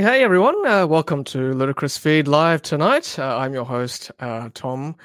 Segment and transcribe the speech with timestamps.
[0.00, 0.66] Hey, hey, everyone.
[0.66, 3.18] Uh, welcome to Ludicrous Feed Live tonight.
[3.18, 4.96] Uh, I'm your host, uh, Tom.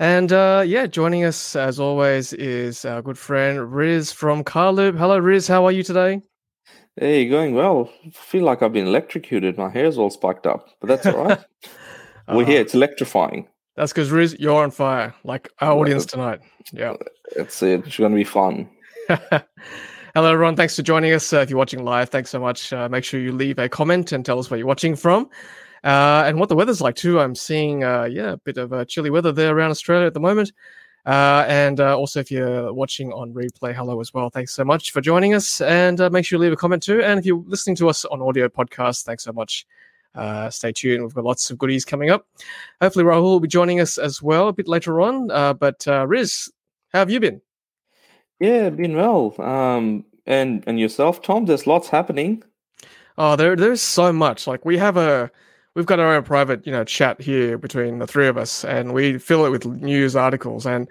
[0.00, 4.98] And uh, yeah, joining us as always is our good friend Riz from Carloop.
[4.98, 5.46] Hello, Riz.
[5.46, 6.22] How are you today?
[6.96, 7.88] Hey, going well.
[8.04, 9.56] I feel like I've been electrocuted.
[9.58, 11.38] My hair's all spiked up, but that's all right.
[12.28, 12.62] We're here.
[12.62, 13.46] It's electrifying.
[13.76, 16.40] That's because Riz, you're on fire, like our audience tonight.
[16.72, 16.94] Yeah.
[17.36, 17.86] It's it.
[17.86, 18.68] It's going to be fun.
[20.14, 20.54] Hello, everyone.
[20.54, 21.32] Thanks for joining us.
[21.32, 22.70] Uh, if you're watching live, thanks so much.
[22.70, 25.30] Uh, make sure you leave a comment and tell us where you're watching from
[25.84, 27.18] uh, and what the weather's like, too.
[27.18, 30.20] I'm seeing, uh, yeah, a bit of uh, chilly weather there around Australia at the
[30.20, 30.52] moment.
[31.06, 34.28] Uh, and also, if you're watching on replay, hello as well.
[34.28, 35.62] Thanks so much for joining us.
[35.62, 37.02] And make sure you leave a comment, too.
[37.02, 39.66] And if you're listening to us on audio podcast, thanks so much.
[40.50, 41.04] stay tuned.
[41.04, 42.26] We've got lots of goodies coming up.
[42.82, 45.28] Hopefully, Rahul will be joining us as well a bit later on.
[45.56, 46.52] but Riz,
[46.92, 47.40] how have you been?
[48.42, 49.40] Yeah, been well.
[49.40, 51.44] Um, and and yourself, Tom?
[51.44, 52.42] There's lots happening.
[53.16, 54.48] Oh, there there's so much.
[54.48, 55.30] Like we have a
[55.76, 58.94] we've got our own private, you know, chat here between the three of us, and
[58.94, 60.66] we fill it with news articles.
[60.66, 60.88] And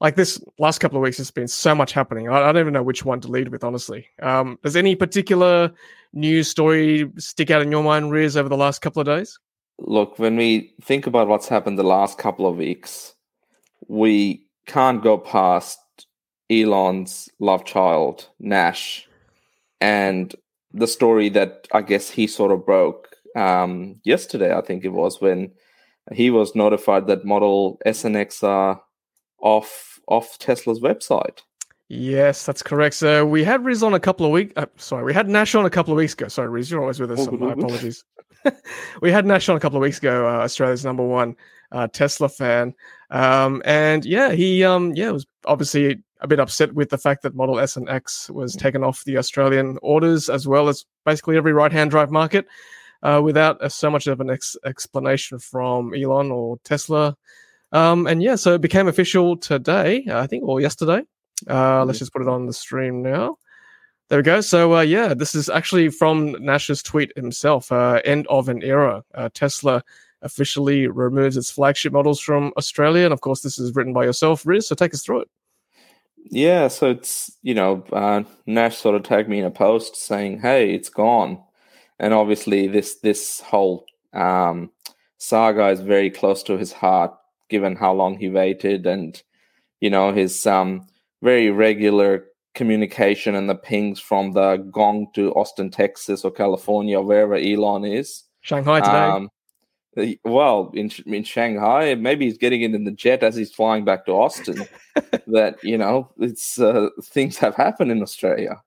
[0.00, 2.28] like this last couple of weeks, there's been so much happening.
[2.28, 4.08] I, I don't even know which one to lead with, honestly.
[4.20, 5.72] Um, does any particular
[6.12, 9.38] news story stick out in your mind, Riz, over the last couple of days?
[9.78, 13.14] Look, when we think about what's happened the last couple of weeks,
[13.86, 15.78] we can't go past
[16.50, 19.08] Elon's love child, Nash,
[19.80, 20.34] and
[20.72, 25.20] the story that I guess he sort of broke um, yesterday, I think it was,
[25.20, 25.52] when
[26.12, 28.82] he was notified that Model S and X are
[29.40, 31.38] off off Tesla's website.
[31.88, 32.94] Yes, that's correct.
[32.94, 34.52] So we had Riz on a couple of weeks.
[34.56, 36.28] Uh, sorry, we had Nash on a couple of weeks ago.
[36.28, 37.30] Sorry, Riz, you're always with us.
[37.32, 38.04] My apologies.
[39.02, 40.26] we had Nash on a couple of weeks ago.
[40.26, 41.36] Uh, Australia's number one
[41.72, 42.74] uh, Tesla fan,
[43.10, 47.34] um, and yeah, he um, yeah was obviously a bit upset with the fact that
[47.34, 48.60] Model S and X was mm.
[48.60, 52.46] taken off the Australian orders, as well as basically every right-hand drive market,
[53.02, 57.16] uh, without uh, so much of an ex- explanation from Elon or Tesla.
[57.72, 61.02] Um, and yeah, so it became official today, I think, or yesterday.
[61.48, 62.00] Uh, let's mm.
[62.00, 63.38] just put it on the stream now.
[64.08, 64.40] There we go.
[64.40, 67.70] So uh, yeah, this is actually from Nash's tweet himself.
[67.70, 69.04] Uh, end of an era.
[69.14, 69.84] Uh, Tesla
[70.22, 74.44] officially removes its flagship models from Australia, and of course, this is written by yourself,
[74.44, 74.66] Riz.
[74.66, 75.28] So take us through it.
[76.24, 80.40] Yeah, so it's you know uh, Nash sort of tagged me in a post saying,
[80.40, 81.42] "Hey, it's gone,"
[81.98, 84.70] and obviously this this whole um,
[85.18, 87.12] saga is very close to his heart,
[87.48, 89.22] given how long he waited and
[89.80, 90.86] you know his um,
[91.22, 97.34] very regular communication and the pings from the Gong to Austin, Texas, or California, wherever
[97.34, 98.24] Elon is.
[98.40, 98.92] Shanghai today.
[98.92, 99.30] Um,
[100.24, 104.06] well, in in Shanghai, maybe he's getting it in the jet as he's flying back
[104.06, 104.64] to Austin.
[105.26, 108.62] that you know, it's uh, things have happened in Australia.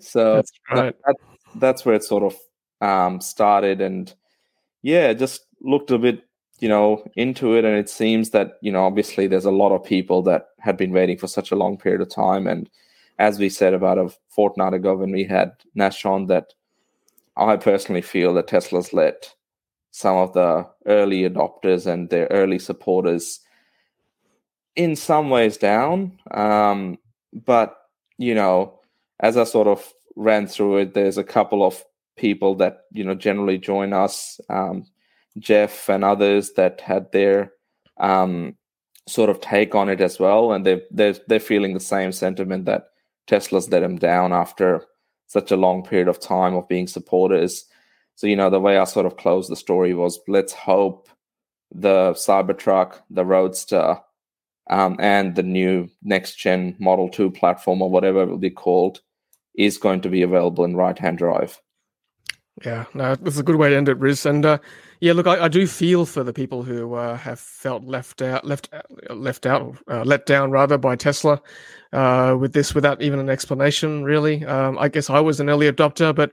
[0.00, 0.96] So that's, right.
[1.06, 1.16] that,
[1.56, 2.36] that's where it sort of
[2.86, 4.12] um, started, and
[4.82, 6.24] yeah, just looked a bit,
[6.60, 9.84] you know, into it, and it seems that you know, obviously, there's a lot of
[9.84, 12.68] people that had been waiting for such a long period of time, and
[13.18, 16.54] as we said about a fortnight ago when we had Nash on, that
[17.36, 19.34] I personally feel that Tesla's let
[19.92, 23.40] some of the early adopters and their early supporters
[24.74, 26.18] in some ways down.
[26.30, 26.98] Um,
[27.32, 27.76] but,
[28.18, 28.80] you know,
[29.20, 31.84] as I sort of ran through it, there's a couple of
[32.16, 34.86] people that, you know, generally join us, um,
[35.38, 37.52] Jeff and others that had their
[37.98, 38.56] um,
[39.06, 40.52] sort of take on it as well.
[40.52, 42.86] And they're, they're, they're feeling the same sentiment that
[43.26, 44.86] Tesla's let them down after
[45.26, 47.66] such a long period of time of being supporters.
[48.22, 51.08] So, you know, the way I sort of closed the story was let's hope
[51.74, 53.98] the Cybertruck, the Roadster,
[54.70, 59.00] um, and the new next gen Model 2 platform or whatever it will be called
[59.58, 61.60] is going to be available in right hand drive.
[62.64, 64.24] Yeah, no, it's a good way to end it, Riz.
[64.24, 64.58] And uh,
[65.00, 68.44] yeah, look, I, I, do feel for the people who uh, have felt left out,
[68.44, 68.72] left,
[69.10, 71.42] left out, uh, let down rather by Tesla
[71.92, 74.04] uh, with this, without even an explanation.
[74.04, 76.30] Really, um, I guess I was an early adopter, but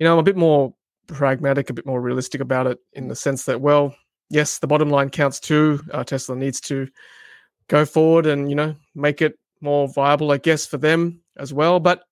[0.00, 0.74] you know, I'm a bit more
[1.08, 3.94] pragmatic, a bit more realistic about it in the sense that, well,
[4.30, 5.80] yes, the bottom line counts too.
[5.92, 6.88] Uh, Tesla needs to
[7.68, 11.80] go forward and you know make it more viable, I guess, for them as well.
[11.80, 12.02] But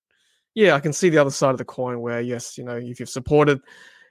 [0.55, 2.99] yeah, I can see the other side of the coin where yes, you know, if
[2.99, 3.61] you've supported,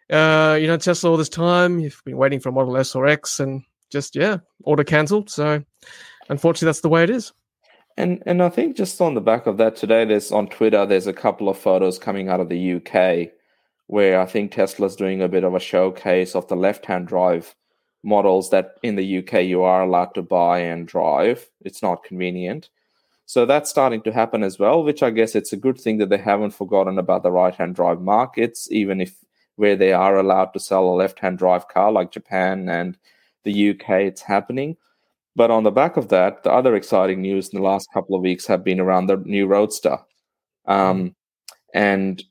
[0.10, 3.08] uh, you know, Tesla all this time, you've been waiting for a Model S or
[3.08, 5.30] X, and just yeah, order cancelled.
[5.30, 5.64] So
[6.30, 7.31] unfortunately, that's the way it is.
[7.98, 11.08] And and I think just on the back of that today, there's on Twitter, there's
[11.08, 13.31] a couple of photos coming out of the UK
[13.88, 17.56] where I think Tesla's doing a bit of a showcase of the left hand drive
[18.04, 21.50] models that in the UK you are allowed to buy and drive.
[21.62, 22.70] It's not convenient.
[23.26, 26.10] So that's starting to happen as well, which I guess it's a good thing that
[26.10, 29.16] they haven't forgotten about the right hand drive markets, even if
[29.56, 32.98] where they are allowed to sell a left-hand drive car, like Japan and
[33.44, 33.90] the UK.
[34.02, 34.78] It's happening.
[35.36, 38.22] But on the back of that, the other exciting news in the last couple of
[38.22, 39.98] weeks have been around the new Roadster.
[40.66, 41.16] Um,
[41.74, 42.24] and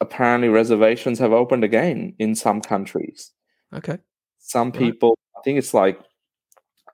[0.00, 3.32] apparently reservations have opened again in some countries.
[3.72, 3.98] Okay.
[4.38, 5.40] Some people, right.
[5.40, 5.98] I think it's like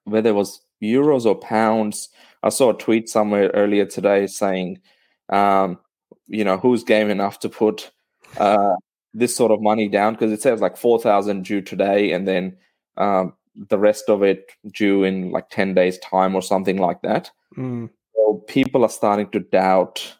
[0.04, 2.08] whether it was euros or pounds.
[2.42, 4.80] I saw a tweet somewhere earlier today saying,
[5.28, 5.78] um,
[6.26, 7.90] you know, who's game enough to put
[8.38, 8.76] uh,
[9.12, 10.14] this sort of money down?
[10.14, 12.56] Because it says like 4,000 due today and then
[12.96, 13.34] um,
[13.68, 17.30] the rest of it due in like 10 days' time or something like that.
[17.56, 17.90] Mm.
[18.14, 20.16] So people are starting to doubt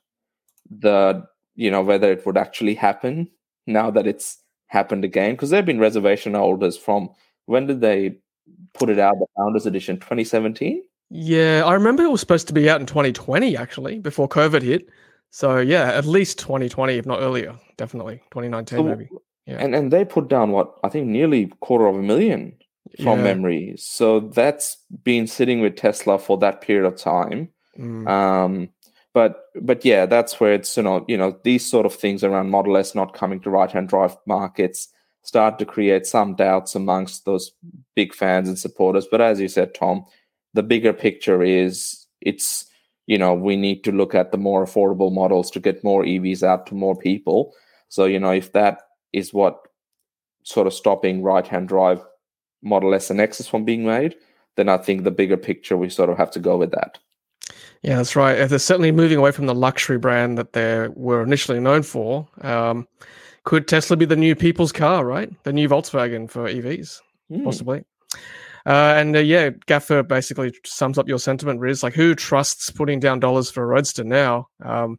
[0.71, 1.25] the
[1.61, 3.29] you know whether it would actually happen
[3.67, 7.11] now that it's happened again because there have been reservation holders from
[7.45, 8.17] when did they
[8.73, 9.97] put it out the founders edition?
[9.97, 14.63] 2017 yeah i remember it was supposed to be out in 2020 actually before covid
[14.63, 14.89] hit.
[15.31, 18.17] So yeah at least 2020 if not earlier definitely.
[18.31, 19.09] 2019 so, maybe.
[19.47, 19.59] Yeah.
[19.59, 22.57] and and they put down what i think nearly quarter of a million
[23.03, 23.25] from yeah.
[23.25, 23.75] memory.
[23.77, 27.51] So that's been sitting with tesla for that period of time.
[27.79, 28.09] Mm.
[28.09, 28.69] um
[29.13, 32.51] but but yeah, that's where it's you know you know these sort of things around
[32.51, 34.89] Model S not coming to right hand drive markets
[35.23, 37.53] start to create some doubts amongst those
[37.95, 39.07] big fans and supporters.
[39.11, 40.05] But as you said, Tom,
[40.55, 42.67] the bigger picture is it's
[43.07, 46.43] you know we need to look at the more affordable models to get more EVs
[46.43, 47.53] out to more people.
[47.89, 48.83] So you know if that
[49.13, 49.67] is what
[50.45, 52.01] sort of stopping right hand drive
[52.63, 54.17] Model S and X's from being made,
[54.57, 56.99] then I think the bigger picture we sort of have to go with that.
[57.83, 58.47] Yeah, that's right.
[58.47, 62.29] They're certainly moving away from the luxury brand that they were initially known for.
[62.43, 62.87] Um,
[63.45, 65.31] could Tesla be the new people's car, right?
[65.45, 67.01] The new Volkswagen for EVs,
[67.33, 67.45] mm.
[67.45, 67.85] possibly.
[68.67, 71.83] Uh, and uh, yeah, Gaffer basically sums up your sentiment, Riz.
[71.83, 74.49] Like, who trusts putting down dollars for a Roadster now?
[74.63, 74.99] Um,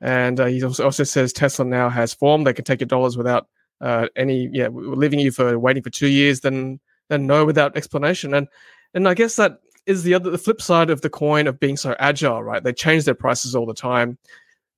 [0.00, 3.16] and uh, he also, also says Tesla now has form; they can take your dollars
[3.16, 3.48] without
[3.80, 6.78] uh, any, yeah, leaving you for waiting for two years, then
[7.08, 8.32] then no without explanation.
[8.32, 8.46] And
[8.94, 11.76] and I guess that is the other the flip side of the coin of being
[11.76, 12.62] so agile, right?
[12.62, 14.18] They change their prices all the time.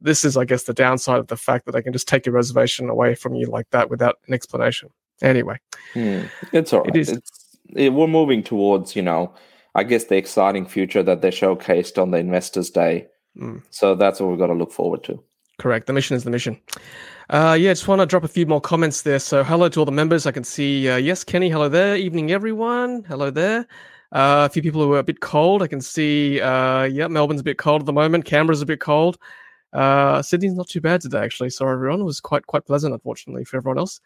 [0.00, 2.34] This is, I guess, the downside of the fact that they can just take your
[2.34, 4.90] reservation away from you like that without an explanation.
[5.22, 5.58] Anyway,
[5.92, 6.22] hmm.
[6.52, 6.88] it's all right.
[6.88, 9.32] It is, it's, it, we're moving towards, you know,
[9.74, 13.06] I guess the exciting future that they showcased on the Investors Day.
[13.38, 13.62] Mm.
[13.70, 15.22] So that's what we've got to look forward to.
[15.58, 15.86] Correct.
[15.86, 16.60] The mission is the mission.
[17.30, 19.18] Uh, yeah, I just want to drop a few more comments there.
[19.18, 20.26] So, hello to all the members.
[20.26, 21.96] I can see, uh, yes, Kenny, hello there.
[21.96, 23.04] Evening, everyone.
[23.04, 23.66] Hello there.
[24.12, 25.62] Uh, a few people who are a bit cold.
[25.62, 28.26] I can see, uh, yeah, Melbourne's a bit cold at the moment.
[28.26, 29.18] Canberra's a bit cold.
[29.72, 31.48] Uh, Sydney's not too bad today, actually.
[31.48, 32.00] Sorry, everyone.
[32.00, 34.00] It was quite quite pleasant, unfortunately, for everyone else.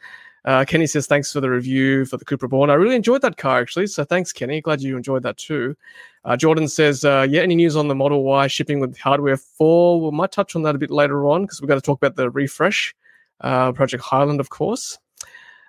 [0.44, 2.70] Uh, Kenny says thanks for the review for the Cupra Born.
[2.70, 3.88] I really enjoyed that car, actually.
[3.88, 4.60] So thanks, Kenny.
[4.60, 5.76] Glad you enjoyed that too.
[6.24, 10.00] Uh, Jordan says, uh, yeah, any news on the Model Y shipping with hardware 4?
[10.00, 12.14] We might touch on that a bit later on because we've got to talk about
[12.14, 12.94] the refresh.
[13.40, 14.98] Uh, Project Highland, of course.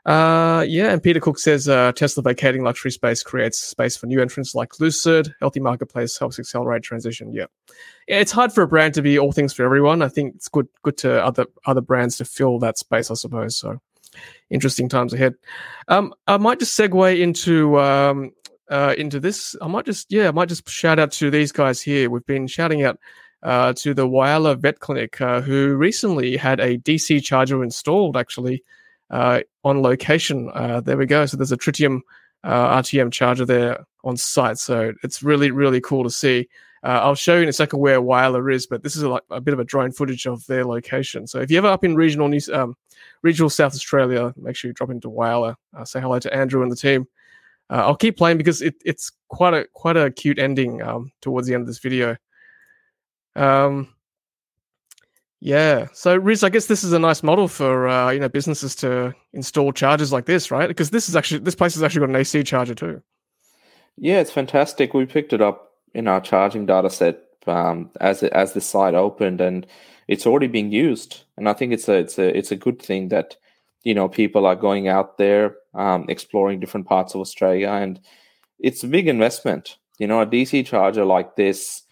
[0.08, 4.22] Uh, yeah, and Peter Cook says uh, Tesla vacating luxury space creates space for new
[4.22, 5.36] entrants like Lucid.
[5.42, 7.34] Healthy marketplace helps accelerate transition.
[7.34, 7.48] Yeah.
[8.08, 10.02] yeah, it's hard for a brand to be all things for everyone.
[10.02, 13.12] I think it's good good to other other brands to fill that space.
[13.12, 13.82] I suppose so.
[14.50, 15.36] Interesting times ahead.
[15.90, 18.32] Um, I might just segue into um,
[18.70, 19.58] uh, into this.
[19.62, 22.10] I might just yeah, I might just shout out to these guys here.
[22.10, 22.98] We've been shouting out
[23.44, 28.64] uh, to the Whyalla Vet Clinic, uh, who recently had a DC charger installed actually
[29.12, 30.50] on location.
[30.54, 31.26] Uh, there we go.
[31.26, 32.02] So there's a Tritium
[32.44, 34.58] uh, RTM charger there on site.
[34.58, 36.48] So it's really, really cool to see.
[36.84, 39.24] Uh, I'll show you in a second where Whyalla is, but this is a, like
[39.32, 41.28] a bit of a drone footage of their location.
[41.28, 42.76] So if you're ever up in regional New, um,
[43.24, 45.56] regional South Australia, make sure you drop into Whyalla.
[45.76, 47.08] Uh, say hello to Andrew and the team.
[47.70, 51.48] Uh, I'll keep playing because it, it's quite a quite a cute ending um, towards
[51.48, 52.16] the end of this video.
[53.36, 53.94] Um,
[55.40, 55.88] yeah.
[55.94, 59.14] So, Riz, I guess this is a nice model for uh, you know businesses to
[59.34, 60.68] install chargers like this, right?
[60.68, 63.02] Because this is actually this place has actually got an AC charger too.
[63.98, 64.94] Yeah, it's fantastic.
[64.94, 68.94] We picked it up in our charging data set um, as it, as the site
[68.94, 69.66] opened, and
[70.08, 71.24] it's already being used.
[71.38, 73.36] And I think it's a it's a it's a good thing that
[73.84, 78.00] you know people are going out there um, exploring different parts of Australia, and
[78.60, 79.78] it's a big investment.
[80.00, 81.84] You know, a DC charger like this.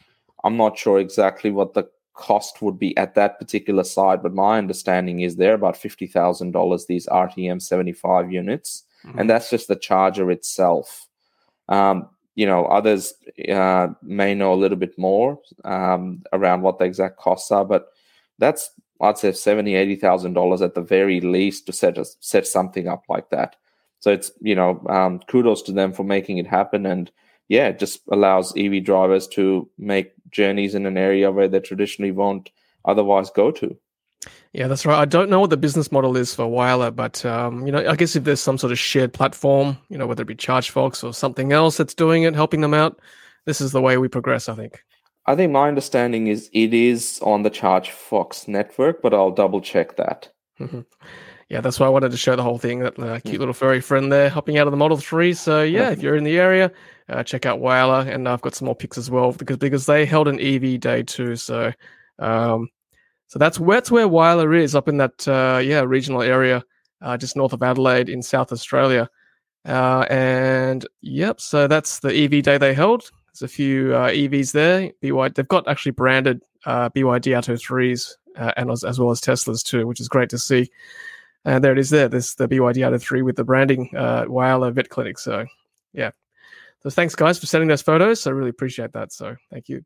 [0.44, 4.58] I'm not sure exactly what the cost would be at that particular site, but my
[4.58, 6.86] understanding is they're about fifty thousand dollars.
[6.86, 9.20] These RTM seventy five units, mm-hmm.
[9.20, 11.08] and that's just the charger itself.
[11.70, 13.14] Um, you know, others
[13.50, 17.88] uh, may know a little bit more um, around what the exact costs are, but
[18.40, 22.48] that's I'd say seventy, eighty thousand dollars at the very least to set a, set
[22.48, 23.56] something up like that.
[24.00, 27.12] So it's you know, um, kudos to them for making it happen, and
[27.48, 32.12] yeah, it just allows EV drivers to make journeys in an area where they traditionally
[32.12, 32.52] won't
[32.84, 33.78] otherwise go to.
[34.54, 35.00] Yeah, that's right.
[35.00, 37.96] I don't know what the business model is for Whyalla, but um, you know, I
[37.96, 41.14] guess if there's some sort of shared platform, you know, whether it be ChargeFox or
[41.14, 43.00] something else that's doing it, helping them out,
[43.46, 44.50] this is the way we progress.
[44.50, 44.84] I think.
[45.28, 49.98] I think my understanding is it is on the ChargeFox network, but I'll double check
[49.98, 50.30] that.
[50.60, 50.82] Mm-hmm.
[51.50, 52.80] Yeah, that's why I wanted to show the whole thing.
[52.80, 55.34] That uh, cute little furry friend there hopping out of the Model Three.
[55.34, 56.72] So yeah, if you're in the area,
[57.08, 60.06] uh, check out Whyalla, and I've got some more pics as well because because they
[60.06, 61.36] held an EV day too.
[61.36, 61.72] So
[62.18, 62.70] um,
[63.28, 66.64] so that's where, that's where Whyalla is, up in that uh, yeah regional area,
[67.02, 69.10] uh, just north of Adelaide in South Australia.
[69.66, 73.10] Uh, and yep, so that's the EV day they held.
[73.34, 74.92] There's a few uh, EVs there.
[75.02, 79.64] BY, they've got actually branded uh, BYD threes uh, and as, as, well as Teslas
[79.64, 80.70] too, which is great to see.
[81.46, 81.92] And there it is.
[81.92, 85.20] There, this the BYD Atto three with the branding uh, Whyalla Vet Clinic.
[85.20, 85.46] So
[85.94, 86.12] yeah,
[86.82, 88.28] so thanks guys for sending those photos.
[88.28, 89.12] I really appreciate that.
[89.14, 89.84] So thank you.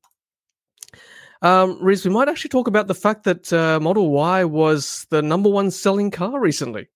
[1.41, 5.21] Um, Riz, we might actually talk about the fact that uh, Model Y was the
[5.21, 6.87] number one selling car recently.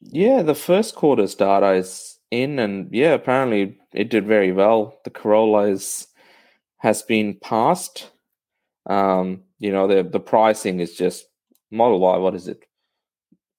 [0.00, 4.98] Yeah, the first quarter's data is in, and yeah, apparently it did very well.
[5.04, 6.06] The Corolla is
[6.78, 8.10] has been passed.
[8.86, 11.26] Um, you know, the the pricing is just
[11.70, 12.16] Model Y.
[12.18, 12.64] What is it?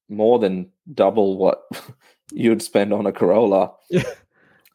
[0.09, 1.63] More than double what
[2.33, 3.71] you'd spend on a Corolla.
[3.89, 4.03] Yeah.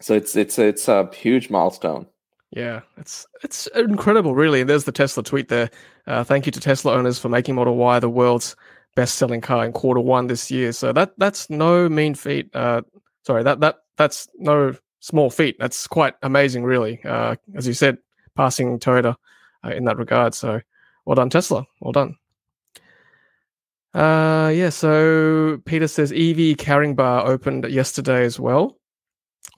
[0.01, 2.07] So it's it's it's a huge milestone.
[2.51, 4.61] Yeah, it's it's incredible, really.
[4.61, 5.71] And there's the Tesla tweet there.
[6.07, 8.55] Uh, thank you to Tesla owners for making Model Y the world's
[8.95, 10.73] best-selling car in quarter one this year.
[10.73, 12.55] So that that's no mean feat.
[12.55, 12.83] Uh,
[13.23, 15.57] sorry, that that that's no small feat.
[15.59, 17.03] That's quite amazing, really.
[17.05, 17.99] Uh, as you said,
[18.37, 19.17] passing Toyota
[19.65, 20.35] uh, in that regard.
[20.35, 20.61] So
[21.07, 21.67] well done, Tesla.
[21.81, 22.17] Well done.
[23.95, 24.69] Uh, yeah.
[24.71, 28.77] So Peter says EV Caringbah opened yesterday as well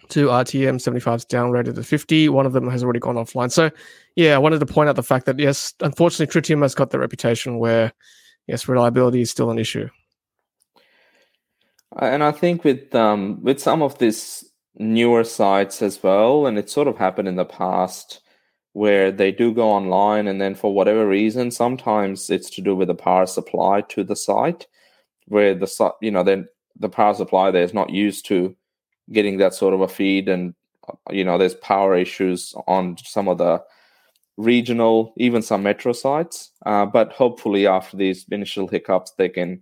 [0.08, 2.28] two RTM 75s downrated to 50.
[2.28, 3.50] One of them has already gone offline.
[3.50, 3.70] So,
[4.14, 6.98] yeah, I wanted to point out the fact that, yes, unfortunately, Tritium has got the
[6.98, 7.92] reputation where,
[8.46, 9.88] yes, reliability is still an issue.
[11.98, 14.44] And I think with um, with some of these
[14.76, 18.20] newer sites as well, and it sort of happened in the past
[18.76, 22.88] where they do go online and then for whatever reason, sometimes it's to do with
[22.88, 24.66] the power supply to the site
[25.28, 26.47] where the you know then
[26.78, 28.54] the power supply there is not used to
[29.11, 30.54] getting that sort of a feed and
[31.11, 33.62] you know there's power issues on some of the
[34.37, 36.50] regional even some metro sites.
[36.66, 39.59] Uh, but hopefully after these initial hiccups they can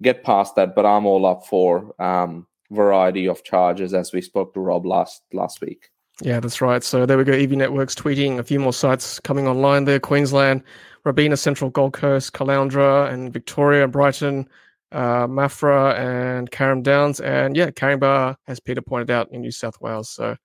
[0.00, 0.74] get past that.
[0.74, 5.20] But i'm all up for um, variety of charges as we spoke to rob last
[5.34, 5.90] last week
[6.22, 9.46] yeah that's right so there we go Evie networks tweeting a few more sites coming
[9.48, 10.62] online there queensland
[11.04, 14.48] robina central gold coast caloundra and victoria brighton
[14.94, 19.80] uh, Maffra and Carrum Downs, and yeah, Caringbah, as Peter pointed out, in New South
[19.80, 20.08] Wales.
[20.08, 20.36] So,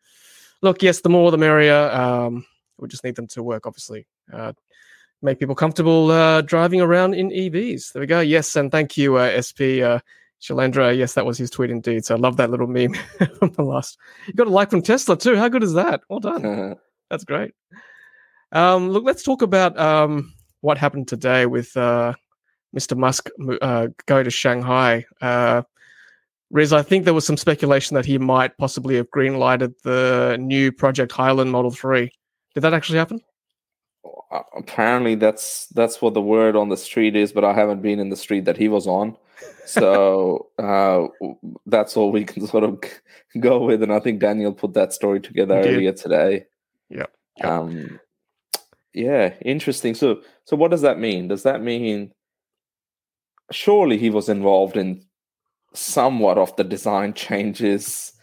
[0.62, 1.90] look, yes, the more the merrier.
[1.92, 2.46] Um,
[2.80, 4.54] we just need them to work, obviously, uh,
[5.22, 7.94] make people comfortable uh, driving around in EVs.
[7.94, 8.22] There we go.
[8.22, 9.86] Yes, and thank you, uh, SP
[10.41, 10.96] Shalendra.
[10.98, 12.05] Yes, that was his tweet indeed.
[12.05, 12.93] So I love that little meme
[13.39, 13.98] from the last.
[14.27, 15.36] You got a like from Tesla too.
[15.36, 16.01] How good is that?
[16.10, 16.75] Well done.
[17.10, 17.53] That's great.
[18.51, 22.13] Um, look, let's talk about um, what happened today with uh,
[22.75, 22.98] Mr.
[22.98, 23.29] Musk
[23.62, 25.05] uh, go to Shanghai.
[25.22, 25.63] Uh,
[26.51, 30.72] Riz, I think there was some speculation that he might possibly have greenlighted the new
[30.72, 32.12] Project Highland Model 3.
[32.55, 33.22] Did that actually happen?
[34.55, 38.10] Apparently, that's that's what the word on the street is, but I haven't been in
[38.10, 39.17] the street that he was on.
[39.65, 41.08] So uh,
[41.65, 42.81] that's all we can sort of
[43.39, 43.84] go with.
[43.84, 46.46] And I think Daniel put that story together earlier today.
[46.89, 47.05] Yeah.
[47.43, 48.00] Um,
[48.93, 49.93] yeah, interesting.
[49.93, 51.27] So, so what does that mean?
[51.27, 52.12] Does that mean
[53.51, 55.03] surely he was involved in
[55.74, 58.13] somewhat of the design changes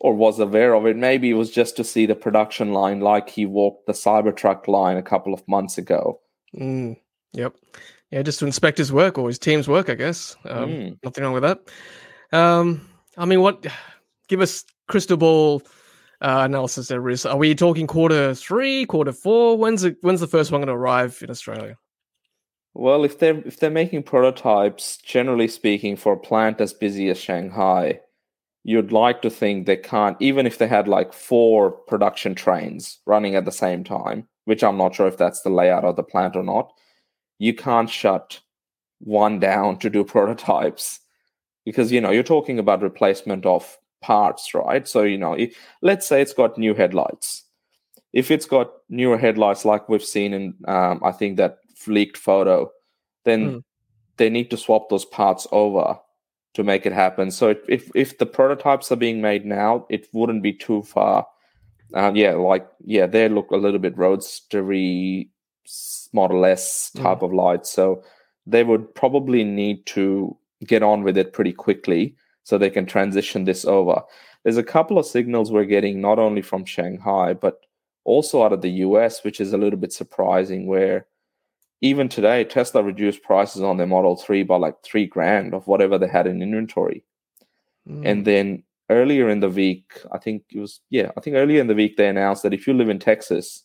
[0.00, 0.96] or was aware of it.
[0.96, 4.96] Maybe it was just to see the production line like he walked the Cybertruck line
[4.96, 6.20] a couple of months ago.
[6.58, 6.96] Mm,
[7.32, 7.54] yep.
[8.10, 10.36] Yeah, just to inspect his work or his team's work, I guess.
[10.44, 10.98] Um, mm.
[11.04, 11.60] Nothing wrong with that.
[12.32, 13.66] Um, I mean, what?
[14.28, 15.62] Give us crystal ball
[16.20, 17.24] uh, analysis there is.
[17.24, 19.56] Are we talking quarter three, quarter four?
[19.56, 21.76] When's it, when's the first one going to arrive in Australia?
[22.74, 27.18] Well, if they're if they're making prototypes, generally speaking, for a plant as busy as
[27.18, 28.00] Shanghai,
[28.62, 33.34] you'd like to think they can't even if they had like four production trains running
[33.34, 36.36] at the same time, which I'm not sure if that's the layout of the plant
[36.36, 36.72] or not.
[37.40, 38.40] You can't shut
[39.00, 41.00] one down to do prototypes
[41.64, 44.86] because you know you're talking about replacement of parts, right?
[44.86, 47.44] So you know, if, let's say it's got new headlights.
[48.12, 52.70] If it's got newer headlights, like we've seen in, um, I think that leaked photo,
[53.24, 53.64] then mm.
[54.16, 55.96] they need to swap those parts over
[56.54, 57.30] to make it happen.
[57.30, 61.26] So if if the prototypes are being made now, it wouldn't be too far.
[61.94, 65.28] Uh, yeah, like yeah, they look a little bit roadstery,
[66.12, 67.22] Model S type mm.
[67.22, 67.70] of lights.
[67.70, 68.02] So
[68.46, 70.36] they would probably need to
[70.66, 72.14] get on with it pretty quickly
[72.44, 74.02] so they can transition this over.
[74.42, 77.60] There's a couple of signals we're getting not only from Shanghai, but
[78.04, 81.06] also out of the US, which is a little bit surprising, where
[81.82, 85.96] even today, Tesla reduced prices on their Model 3 by like three grand of whatever
[85.98, 87.04] they had in inventory.
[87.88, 88.06] Mm.
[88.06, 91.68] And then earlier in the week, I think it was, yeah, I think earlier in
[91.68, 93.62] the week, they announced that if you live in Texas,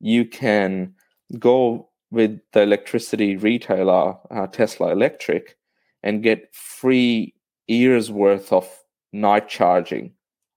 [0.00, 0.94] you can
[1.38, 5.56] go with the electricity retailer, uh, Tesla Electric,
[6.02, 7.34] and get free
[7.66, 8.68] years worth of
[9.12, 10.12] night charging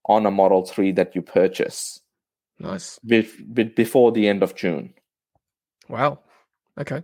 [0.06, 2.00] on a Model 3 that you purchase.
[2.58, 2.98] Nice.
[3.04, 4.94] Be- be- before the end of June.
[5.88, 6.20] Wow.
[6.78, 7.02] Okay.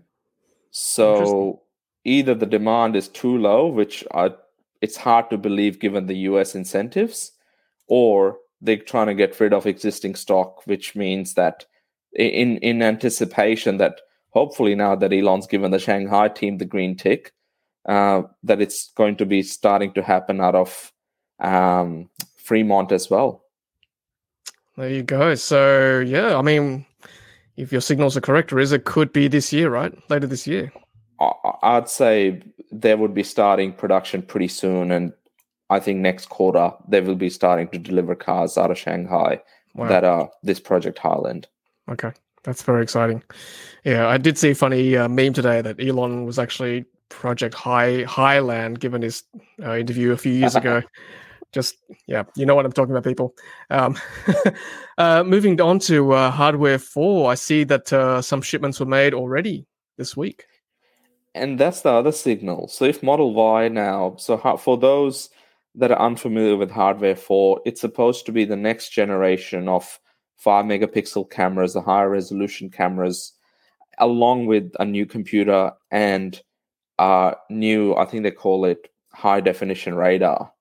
[0.71, 1.63] So
[2.05, 4.31] either the demand is too low, which I,
[4.81, 7.33] it's hard to believe given the US incentives,
[7.87, 11.67] or they're trying to get rid of existing stock, which means that
[12.13, 14.01] in in anticipation that
[14.31, 17.33] hopefully now that Elon's given the Shanghai team the green tick,
[17.87, 20.93] uh, that it's going to be starting to happen out of
[21.41, 23.45] um, Fremont as well.
[24.77, 25.35] There you go.
[25.35, 26.87] So yeah, I mean,
[27.57, 29.93] if your signals are correct, Riza could be this year, right?
[30.11, 30.73] Later this year.
[31.63, 35.13] I'd say they would be starting production pretty soon, and
[35.69, 39.43] I think next quarter they will be starting to deliver cars out of Shanghai
[39.75, 39.89] wow.
[39.89, 41.49] that are this Project Highland.
[41.89, 42.13] Okay,
[42.45, 43.23] that's very exciting.
[43.85, 48.03] Yeah, I did see a funny uh, meme today that Elon was actually Project High
[48.05, 49.23] Highland, given his
[49.63, 50.83] uh, interview a few years ago.
[51.53, 53.35] Just yeah, you know what I'm talking about, people.
[53.71, 53.99] Um,
[54.99, 59.15] uh, moving on to uh, hardware four, I see that uh, some shipments were made
[59.15, 60.45] already this week.
[61.35, 62.69] And that's the other signal.
[62.69, 65.31] So if Model Y now, so for those
[65.75, 69.99] that are unfamiliar with hardware four, it's supposed to be the next generation of
[70.39, 73.33] five megapixel cameras, the higher resolution cameras,
[73.99, 76.41] along with a new computer and
[76.99, 80.53] uh, new, I think they call it high definition radar.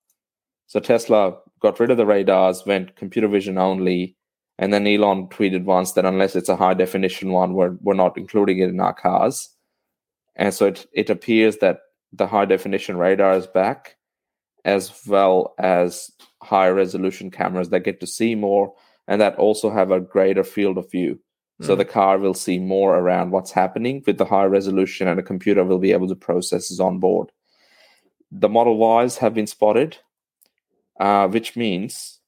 [0.65, 4.15] So Tesla got rid of the radars, went computer vision only,
[4.59, 8.17] and then Elon tweeted once that unless it's a high definition one, we're, we're not
[8.17, 9.49] including it in our cars.
[10.35, 11.79] And so it, it appears that
[12.11, 13.97] the high definition radar is back,
[14.65, 16.11] as well as
[16.41, 18.73] high resolution cameras that get to see more
[19.07, 21.19] and that also have a greater field of view.
[21.61, 21.79] So hmm.
[21.79, 25.63] the car will see more around what's happening with the high resolution, and a computer
[25.63, 27.31] will be able to process this on board.
[28.31, 29.97] The Model Ys have been spotted,
[30.99, 32.19] uh, which means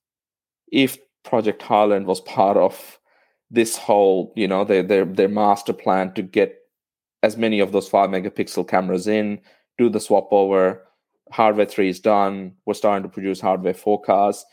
[0.71, 2.99] if Project Highland was part of
[3.51, 6.55] this whole, you know, their their their master plan to get
[7.21, 9.41] as many of those five megapixel cameras in,
[9.77, 10.85] do the swap over.
[11.31, 12.55] Hardware three is done.
[12.65, 14.45] We're starting to produce hardware four cars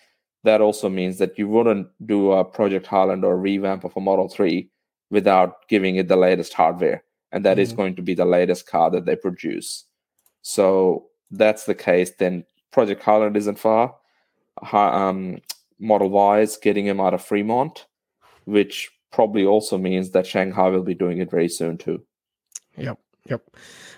[0.44, 4.01] that also means that you wouldn't do a Project Highland or a revamp of a
[4.01, 4.68] Model 3
[5.11, 7.03] without giving it the latest hardware.
[7.33, 7.62] And that mm-hmm.
[7.62, 9.85] is going to be the latest car that they produce.
[10.42, 12.12] So that's the case.
[12.18, 13.94] Then Project Highland isn't far.
[14.72, 15.38] Um,
[15.79, 17.87] Model Y is getting him out of Fremont,
[18.44, 22.03] which probably also means that Shanghai will be doing it very soon too.
[22.77, 22.99] Yep.
[23.29, 23.42] Yep.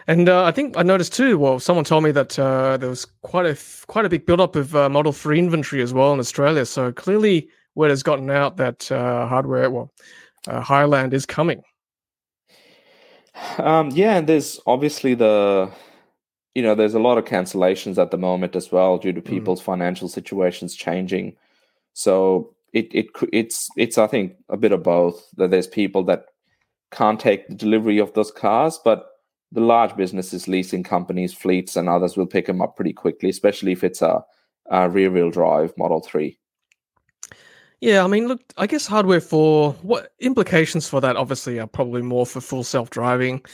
[0.09, 1.39] And uh, I think I noticed too.
[1.39, 3.57] Well, someone told me that uh, there was quite a
[3.89, 6.65] quite a big buildup of uh, Model Three inventory as well in Australia.
[6.65, 9.93] So clearly, word has gotten out that uh, hardware, well,
[10.49, 11.63] uh, Highland is coming.
[13.59, 15.71] Um, yeah, and there's obviously the,
[16.55, 19.33] you know, there's a lot of cancellations at the moment as well due to mm-hmm.
[19.33, 19.65] people's mm.
[19.65, 21.37] financial situations changing.
[21.93, 25.23] So it it it's it's I think a bit of both.
[25.37, 26.25] That there's people that
[26.91, 29.08] can't take the delivery of those cars, but
[29.53, 33.73] the large businesses, leasing companies, fleets, and others will pick them up pretty quickly, especially
[33.73, 34.23] if it's a,
[34.71, 36.39] a rear wheel drive Model 3.
[37.81, 42.03] Yeah, I mean, look, I guess hardware for what implications for that obviously are probably
[42.03, 43.45] more for full self driving.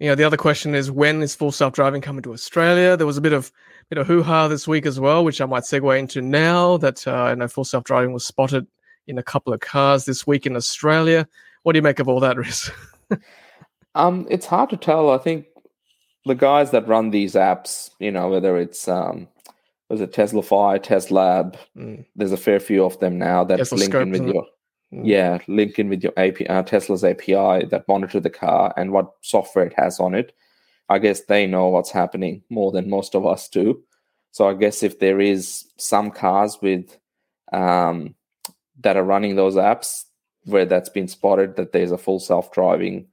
[0.00, 2.96] You know, the other question is when is full self driving coming to Australia?
[2.96, 3.50] There was a bit of
[3.88, 6.76] bit of hoo ha this week as well, which I might segue into now.
[6.76, 8.66] That uh, I know full self driving was spotted
[9.06, 11.26] in a couple of cars this week in Australia.
[11.62, 12.70] What do you make of all that, Riz?
[13.94, 15.10] Um, it's hard to tell.
[15.10, 15.46] I think
[16.26, 19.28] the guys that run these apps, you know, whether it's um,
[19.88, 22.04] was it Tesla TeslaFi, TesLab, mm.
[22.16, 24.46] there's a fair few of them now that Tesla link in with your
[24.92, 25.02] mm.
[25.04, 29.12] yeah, link in with your API, uh, Tesla's API that monitor the car and what
[29.20, 30.32] software it has on it.
[30.88, 33.82] I guess they know what's happening more than most of us do.
[34.32, 36.98] So I guess if there is some cars with
[37.52, 38.14] um,
[38.80, 40.04] that are running those apps
[40.44, 43.06] where that's been spotted that there's a full self-driving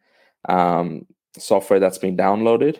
[0.49, 1.05] um,
[1.37, 2.79] software that's been downloaded.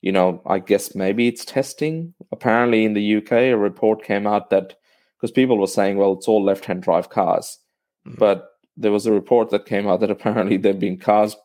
[0.00, 2.14] You know, I guess maybe it's testing.
[2.32, 4.74] Apparently, in the UK, a report came out that
[5.16, 7.58] because people were saying, well, it's all left hand drive cars.
[8.06, 8.18] Mm-hmm.
[8.18, 11.36] But there was a report that came out that apparently there have been cars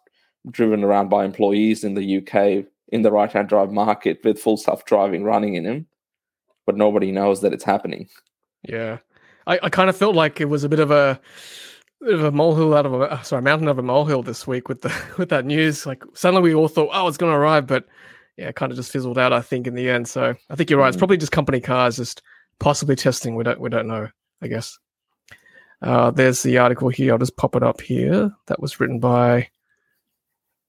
[0.49, 4.57] driven around by employees in the UK in the right hand drive market with full
[4.57, 5.87] self driving running in them.
[6.65, 8.09] but nobody knows that it's happening.
[8.63, 8.97] Yeah,
[9.45, 11.19] I, I kind of felt like it was a bit of a
[12.01, 14.69] bit of a molehill out of a uh, sorry mountain of a molehill this week
[14.69, 15.85] with the with that news.
[15.85, 17.85] Like suddenly we all thought, oh, it's going to arrive, but
[18.37, 19.33] yeah, kind of just fizzled out.
[19.33, 20.07] I think in the end.
[20.07, 20.87] So I think you're right.
[20.87, 20.99] It's mm.
[20.99, 22.21] probably just company cars, just
[22.59, 23.35] possibly testing.
[23.35, 24.09] We don't we don't know.
[24.41, 24.77] I guess.
[25.81, 27.13] Uh, there's the article here.
[27.13, 28.31] I'll just pop it up here.
[28.47, 29.49] That was written by.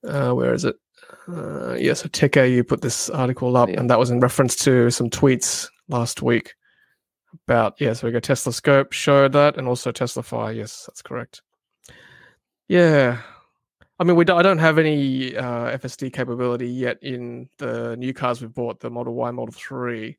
[0.07, 0.77] Uh, where is it?
[1.27, 3.81] Uh, yeah, so TechAU put this article up, yeah.
[3.81, 6.55] and that was in reference to some tweets last week
[7.33, 7.93] about yeah.
[7.93, 10.57] So we go Tesla Scope showed that, and also TeslaFi.
[10.57, 11.43] Yes, that's correct.
[12.69, 13.21] Yeah,
[13.99, 18.12] I mean we do, I don't have any uh, FSD capability yet in the new
[18.12, 20.17] cars we've bought, the Model Y, Model Three.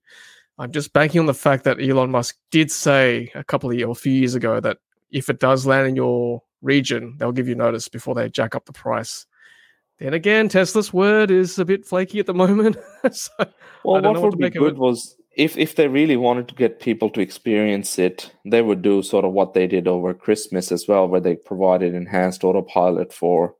[0.57, 3.87] I'm just banking on the fact that Elon Musk did say a couple of years,
[3.87, 4.77] or a few years ago that
[5.09, 8.65] if it does land in your region, they'll give you notice before they jack up
[8.65, 9.25] the price.
[9.99, 12.77] Then again, Tesla's word is a bit flaky at the moment.
[13.11, 13.31] so
[13.83, 17.21] well, what would be good was if if they really wanted to get people to
[17.21, 21.21] experience it, they would do sort of what they did over Christmas as well, where
[21.21, 23.55] they provided enhanced autopilot for,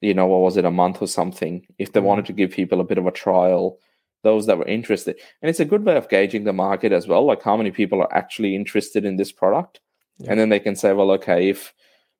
[0.00, 1.66] you know, what was it, a month or something.
[1.78, 2.04] If they mm.
[2.04, 3.78] wanted to give people a bit of a trial
[4.22, 5.20] those that were interested.
[5.42, 8.00] And it's a good way of gauging the market as well, like how many people
[8.00, 9.80] are actually interested in this product.
[10.16, 10.30] Yeah.
[10.30, 11.74] And then they can say, well, okay, if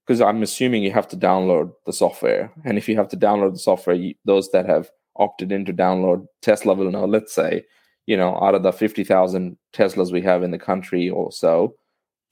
[0.07, 3.55] because I'm assuming you have to download the software, and if you have to download
[3.55, 7.07] the software, you, those that have opted in to download Tesla will know.
[7.07, 7.65] Let's say,
[8.07, 11.75] you know, out of the fifty thousand Teslas we have in the country or so,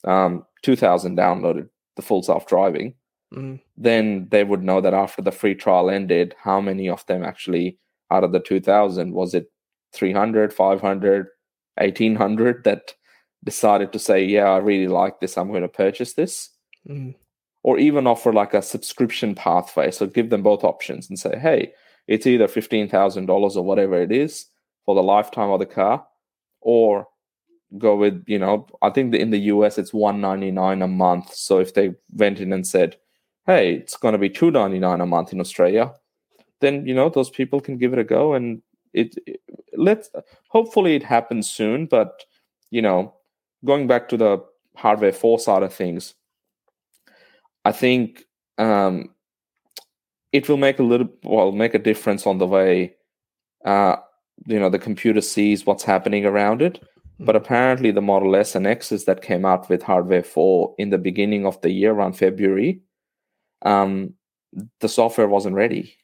[0.04, 2.94] um, two thousand downloaded the full self driving.
[3.34, 3.60] Mm.
[3.76, 7.78] Then they would know that after the free trial ended, how many of them actually
[8.10, 9.50] out of the 2000 was it
[9.94, 11.28] 300, 500,
[11.76, 12.94] 1800 that
[13.44, 15.36] decided to say, yeah, I really like this.
[15.36, 16.50] I'm going to purchase this.
[16.88, 17.14] Mm.
[17.62, 19.90] Or even offer like a subscription pathway.
[19.92, 21.72] So give them both options and say, hey,
[22.08, 24.46] it's either $15,000 or whatever it is
[24.84, 26.06] for the lifetime of the car,
[26.60, 27.06] or
[27.78, 31.34] go with, you know, I think in the US it's 199 a month.
[31.34, 32.96] So if they went in and said,
[33.46, 35.92] hey, it's going to be 299 a month in Australia,
[36.60, 39.40] then, you know, those people can give it a go and it, it
[39.74, 40.10] let's
[40.48, 42.24] hopefully it happens soon but
[42.70, 43.14] you know
[43.64, 44.42] going back to the
[44.76, 46.14] hardware 4 side of things
[47.64, 48.24] i think
[48.58, 49.14] um,
[50.30, 52.94] it will make a little well make a difference on the way
[53.64, 53.96] uh,
[54.46, 56.82] you know the computer sees what's happening around it
[57.18, 57.24] hmm.
[57.24, 60.98] but apparently the model s and x's that came out with hardware 4 in the
[60.98, 62.80] beginning of the year around february
[63.62, 64.14] um,
[64.80, 65.96] the software wasn't ready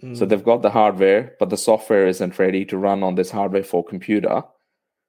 [0.00, 0.28] so mm.
[0.28, 3.84] they've got the hardware, but the software isn't ready to run on this hardware for
[3.84, 4.42] computer.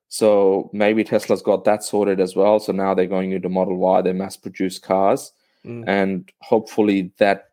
[0.10, 2.60] So maybe Tesla's got that sorted as well.
[2.60, 5.32] So now they're going into Model Y, they mass produce cars,
[5.66, 5.84] mm.
[5.88, 7.50] and hopefully that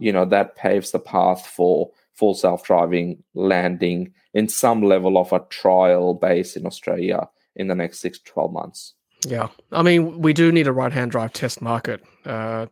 [0.00, 5.32] you know that paves the path for full self driving landing in some level of
[5.32, 8.94] a trial base in Australia in the next six to twelve months.
[9.26, 12.02] Yeah, I mean we do need a right hand drive test market.
[12.24, 12.66] Uh,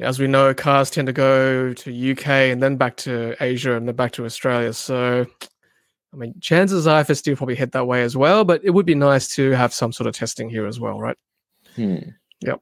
[0.00, 3.88] as we know, cars tend to go to UK and then back to Asia and
[3.88, 4.72] then back to Australia.
[4.72, 5.26] So,
[6.12, 8.44] I mean, chances are FSD will probably head that way as well.
[8.44, 11.16] But it would be nice to have some sort of testing here as well, right?
[11.74, 11.96] Hmm.
[12.40, 12.60] Yep.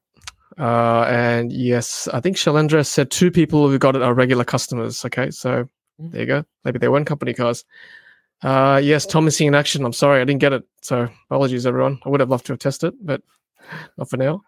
[0.59, 5.05] Uh, and yes, I think Shalendra said two people who got it are regular customers.
[5.05, 5.69] Okay, so.
[5.99, 6.45] There you go.
[6.65, 7.65] Maybe they weren't company cars.
[8.43, 9.85] Uh, yes, Thomas in action.
[9.85, 10.65] I'm sorry, I didn't get it.
[10.83, 11.99] So apologies, everyone.
[12.05, 13.23] I would have loved to have tested, but
[13.97, 14.43] not for now.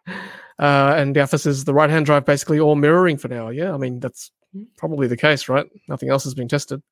[0.58, 3.48] Uh, and the office is the right hand drive basically all mirroring for now.
[3.48, 4.30] Yeah, I mean, that's
[4.76, 5.66] probably the case, right?
[5.88, 6.82] Nothing else has been tested.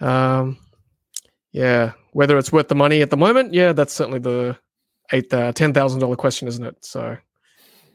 [0.00, 0.58] Um,
[1.52, 4.56] yeah, whether it's worth the money at the moment, yeah, that's certainly the
[5.12, 6.84] eight uh, ten thousand dollar question, isn't it?
[6.84, 7.16] So,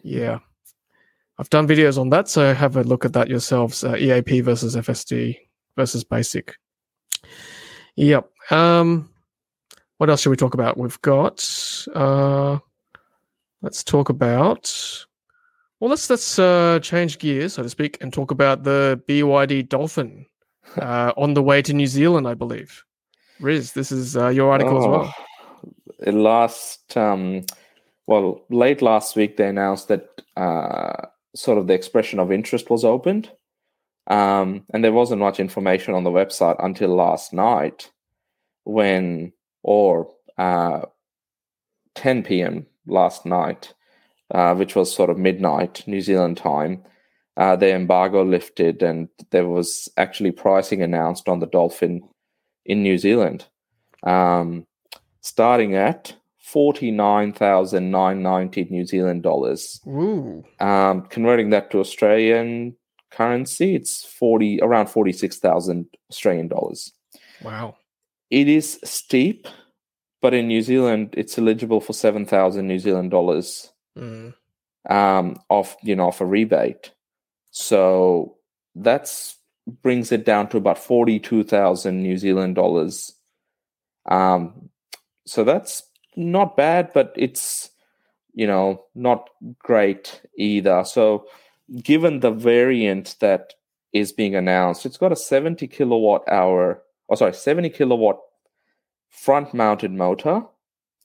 [0.04, 0.40] yeah,
[1.40, 3.84] I've done videos on that, so have a look at that yourselves.
[3.84, 5.38] Uh, EAP versus FSD
[5.76, 6.56] versus basic.
[7.96, 8.30] Yep.
[8.52, 9.10] Um,
[9.98, 10.78] what else should we talk about?
[10.78, 12.60] We've got uh,
[13.62, 15.06] let's talk about.
[15.80, 20.26] Well, let's let's uh, change gears, so to speak, and talk about the BYD Dolphin
[20.78, 22.84] uh, on the way to New Zealand, I believe.
[23.40, 25.16] Riz, this is uh, your article oh, as well.
[26.06, 27.46] Oh, last, um,
[28.08, 32.86] well, late last week, they announced that uh, sort of the expression of interest was
[32.86, 33.32] opened,
[34.08, 37.92] um, and there wasn't much information on the website until last night,
[38.64, 40.82] when or uh,
[41.96, 43.74] 10 p.m last night,
[44.32, 46.84] uh, which was sort of midnight New Zealand time.
[47.36, 52.08] Uh, the embargo lifted, and there was actually pricing announced on the Dolphin
[52.66, 53.48] in New Zealand,
[54.04, 54.68] um,
[55.22, 56.16] starting at
[56.54, 59.82] forty nine thousand nine ninety New Zealand dollars.
[60.60, 62.78] Um, converting that to Australian
[63.12, 66.94] currency, it's forty around forty six thousand Australian dollars.
[67.42, 67.76] Wow,
[68.30, 69.48] it is steep,
[70.22, 74.34] but in New Zealand, it's eligible for seven thousand New Zealand dollars mm.
[74.88, 76.92] um, off you know off a rebate.
[77.50, 78.38] So
[78.76, 79.38] that's
[79.82, 83.12] brings it down to about forty two thousand New Zealand dollars.
[84.06, 84.70] Um,
[85.26, 85.84] so that's
[86.16, 87.70] not bad, but it's
[88.34, 90.84] you know not great either.
[90.86, 91.26] So
[91.82, 93.54] given the variant that
[93.94, 98.20] is being announced, it's got a 70 kilowatt hour, oh sorry, 70 kilowatt
[99.10, 100.44] front mounted motor,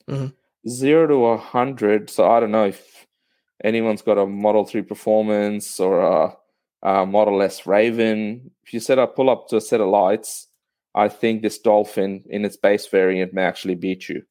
[0.08, 0.28] mm-hmm.
[0.68, 2.10] zero to a hundred.
[2.10, 3.06] So I don't know if
[3.62, 6.36] anyone's got a Model 3 Performance or a,
[6.82, 8.50] a Model S Raven.
[8.64, 10.48] If you set up pull up to a set of lights,
[10.94, 14.22] I think this Dolphin in its base variant may actually beat you.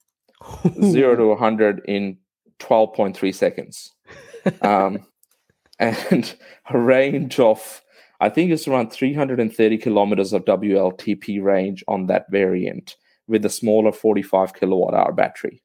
[0.84, 2.18] Zero to 100 in
[2.60, 3.94] 12.3 seconds.
[4.62, 5.06] Um,
[5.80, 6.36] and
[6.70, 7.82] a range of,
[8.20, 12.96] I think it's around 330 kilometers of WLTP range on that variant
[13.28, 15.62] with a smaller 45 kilowatt hour battery.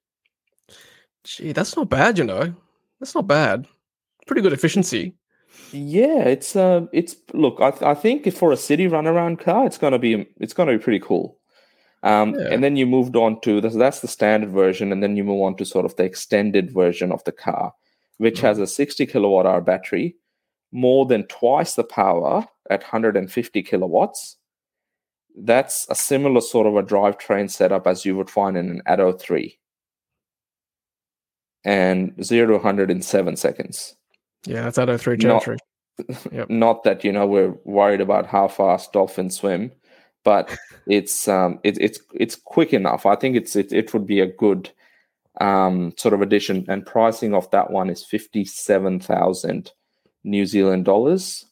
[1.24, 2.54] Gee, that's not bad, you know.
[3.00, 3.66] That's not bad.
[4.26, 5.14] Pretty good efficiency.
[5.72, 7.61] Yeah, it's uh, it's look.
[7.61, 10.82] I, th- I think for a city runaround car, it's gonna be it's gonna be
[10.82, 11.38] pretty cool.
[12.03, 12.49] Um, yeah.
[12.51, 15.43] And then you moved on to the, that's the standard version, and then you move
[15.43, 17.73] on to sort of the extended version of the car,
[18.19, 18.47] which mm-hmm.
[18.47, 20.17] has a 60 kilowatt hour battery,
[20.73, 24.37] more than twice the power at 150 kilowatts.
[25.37, 29.12] That's a similar sort of a drivetrain setup as you would find in an Atto
[29.12, 29.59] 3
[31.65, 33.95] and 0 to 100 in 7 seconds.
[34.47, 35.57] Yeah, that's Atto 3 Gen 3.
[36.33, 36.51] Yep.
[36.51, 39.73] Not that, you know, we're worried about how fast dolphins swim,
[40.24, 40.56] but
[40.87, 43.06] it's um it, it's it's quick enough.
[43.06, 44.70] I think it's it, it would be a good
[45.40, 49.72] um sort of addition and pricing of that one is 57,000
[50.24, 51.44] New Zealand dollars,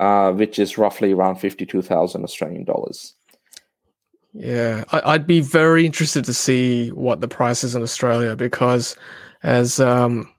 [0.00, 3.14] uh, which is roughly around 52,000 Australian dollars.
[4.34, 8.94] Yeah, I, would be very interested to see what the price is in Australia because,
[9.42, 10.32] as um,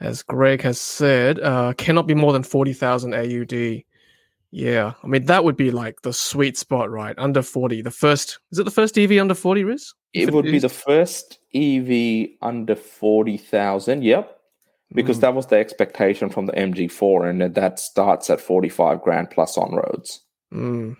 [0.00, 3.84] as Greg has said, uh, cannot be more than forty thousand AUD.
[4.56, 7.14] Yeah, I mean that would be like the sweet spot, right?
[7.18, 9.92] Under forty, the first is it the first EV under forty, Riz?
[10.14, 10.52] It, it would is?
[10.52, 14.02] be the first EV under forty thousand.
[14.02, 14.34] Yep,
[14.94, 15.20] because mm.
[15.20, 19.74] that was the expectation from the MG4, and that starts at 45 grand plus on
[19.74, 20.22] roads.
[20.54, 20.96] Mm.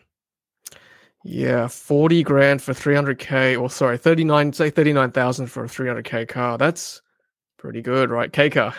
[1.24, 6.58] Yeah, 40 grand for 300k, or sorry, 39, say 39,000 for a 300k car.
[6.58, 7.00] That's
[7.56, 8.30] pretty good, right?
[8.30, 8.74] K car.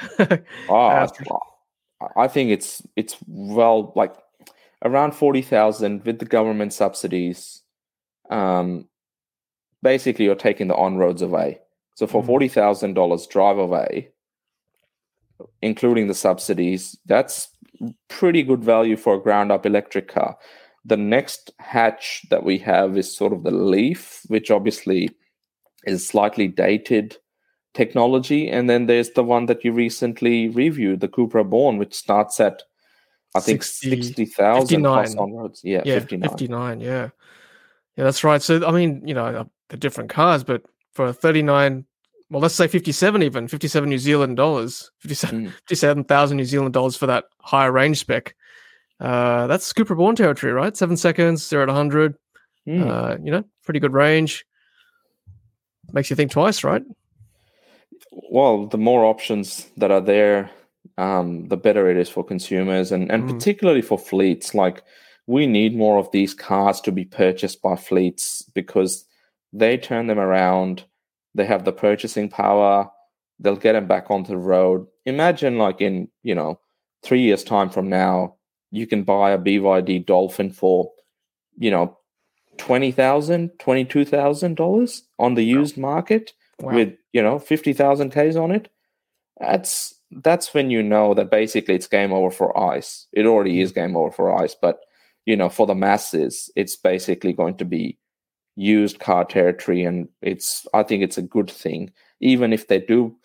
[0.70, 1.08] oh,
[2.16, 4.14] I think it's it's well like
[4.84, 7.64] around 40,000 with the government subsidies.
[8.30, 8.88] Um,
[9.82, 11.60] basically, you're taking the on roads away.
[11.96, 12.28] So for mm.
[12.28, 14.10] $40,000 drive away,
[15.62, 17.50] including the subsidies, that's
[18.08, 20.38] pretty good value for a ground up electric car.
[20.86, 25.10] The next hatch that we have is sort of the Leaf, which obviously
[25.86, 27.18] is slightly dated
[27.74, 28.50] technology.
[28.50, 32.64] And then there's the one that you recently reviewed, the Cupra Born, which starts at
[33.36, 35.54] I think 60,000 60, plus on.
[35.64, 36.30] Yeah, yeah 59.
[36.30, 36.80] 59.
[36.82, 37.10] Yeah.
[37.96, 38.42] Yeah, that's right.
[38.42, 40.64] So, I mean, you know, they're different cars, but
[40.94, 41.86] for 39
[42.30, 45.54] well, let's say 57 even, 57 New Zealand dollars, 57,000 mm.
[45.68, 48.36] 57, New Zealand dollars for that higher range spec.
[49.00, 50.76] Uh, that's Cupra Born territory, right?
[50.76, 52.16] Seven seconds, zero to 100.
[52.68, 52.88] Mm.
[52.88, 54.46] Uh, you know, pretty good range.
[55.94, 56.84] Makes you think twice, right?
[58.12, 60.50] Well, the more options that are there,
[60.98, 63.34] um, the better it is for consumers and, and mm.
[63.34, 64.54] particularly for fleets.
[64.56, 64.84] Like,
[65.28, 69.06] we need more of these cars to be purchased by fleets because
[69.54, 70.86] they turn them around
[71.38, 72.90] they have the purchasing power.
[73.40, 74.88] They'll get them back onto the road.
[75.06, 76.60] Imagine, like in you know,
[77.04, 78.36] three years time from now,
[78.72, 80.92] you can buy a BYD Dolphin for,
[81.58, 81.98] you know,
[82.58, 86.74] twenty thousand, twenty-two thousand dollars on the used market wow.
[86.74, 88.70] with you know fifty thousand k's on it.
[89.40, 93.08] That's that's when you know that basically it's game over for ICE.
[93.14, 93.80] It already is mm-hmm.
[93.80, 94.80] game over for ICE, but
[95.26, 97.98] you know for the masses, it's basically going to be
[98.56, 101.92] used car territory and it's i think it's a good thing.
[102.22, 103.16] Even if they do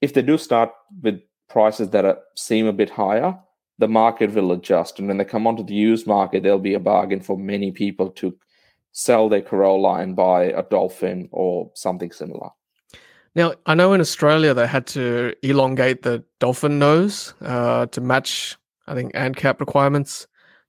[0.00, 0.70] if they do start
[1.02, 3.38] with prices that are, seem a bit higher
[3.78, 4.98] the market will adjust.
[4.98, 8.10] And when they come onto the used market there'll be a bargain for many people
[8.10, 8.36] to
[8.92, 12.50] sell their corolla and buy a dolphin or something similar
[13.34, 18.56] now i know in australia they had to elongate the dolphin nose uh, to match
[18.86, 20.26] i think ancap requirements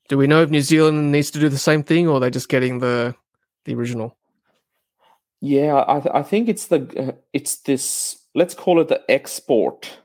[0.09, 2.29] do we know if new zealand needs to do the same thing or are they
[2.29, 3.15] just getting the
[3.65, 4.17] the original.
[5.41, 8.17] Yeah, I, th- I think it's the uh, it's this.
[8.33, 9.99] Let's call it the export,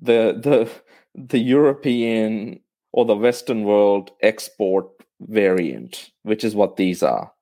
[0.00, 0.70] the the
[1.14, 2.60] the European
[2.92, 4.88] or the Western world export
[5.20, 7.32] variant, which is what these are.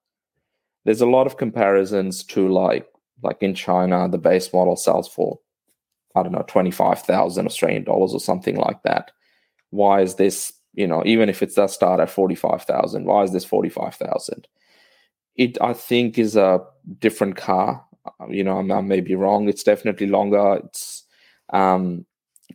[0.84, 2.89] There's a lot of comparisons to like
[3.22, 5.38] like in China, the base model sells for
[6.14, 9.10] I don't know twenty five thousand Australian dollars or something like that.
[9.70, 10.52] Why is this?
[10.74, 13.68] You know, even if it does start at forty five thousand, why is this forty
[13.68, 14.48] five thousand?
[15.36, 16.60] It I think is a
[16.98, 17.84] different car.
[18.28, 19.48] You know, I may be wrong.
[19.48, 20.60] It's definitely longer.
[20.64, 21.04] It's
[21.52, 22.06] um,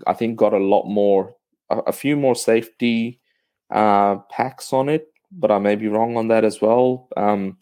[0.07, 1.35] I think got a lot more,
[1.69, 3.21] a, a few more safety
[3.69, 7.07] uh, packs on it, but I may be wrong on that as well.
[7.15, 7.57] Um,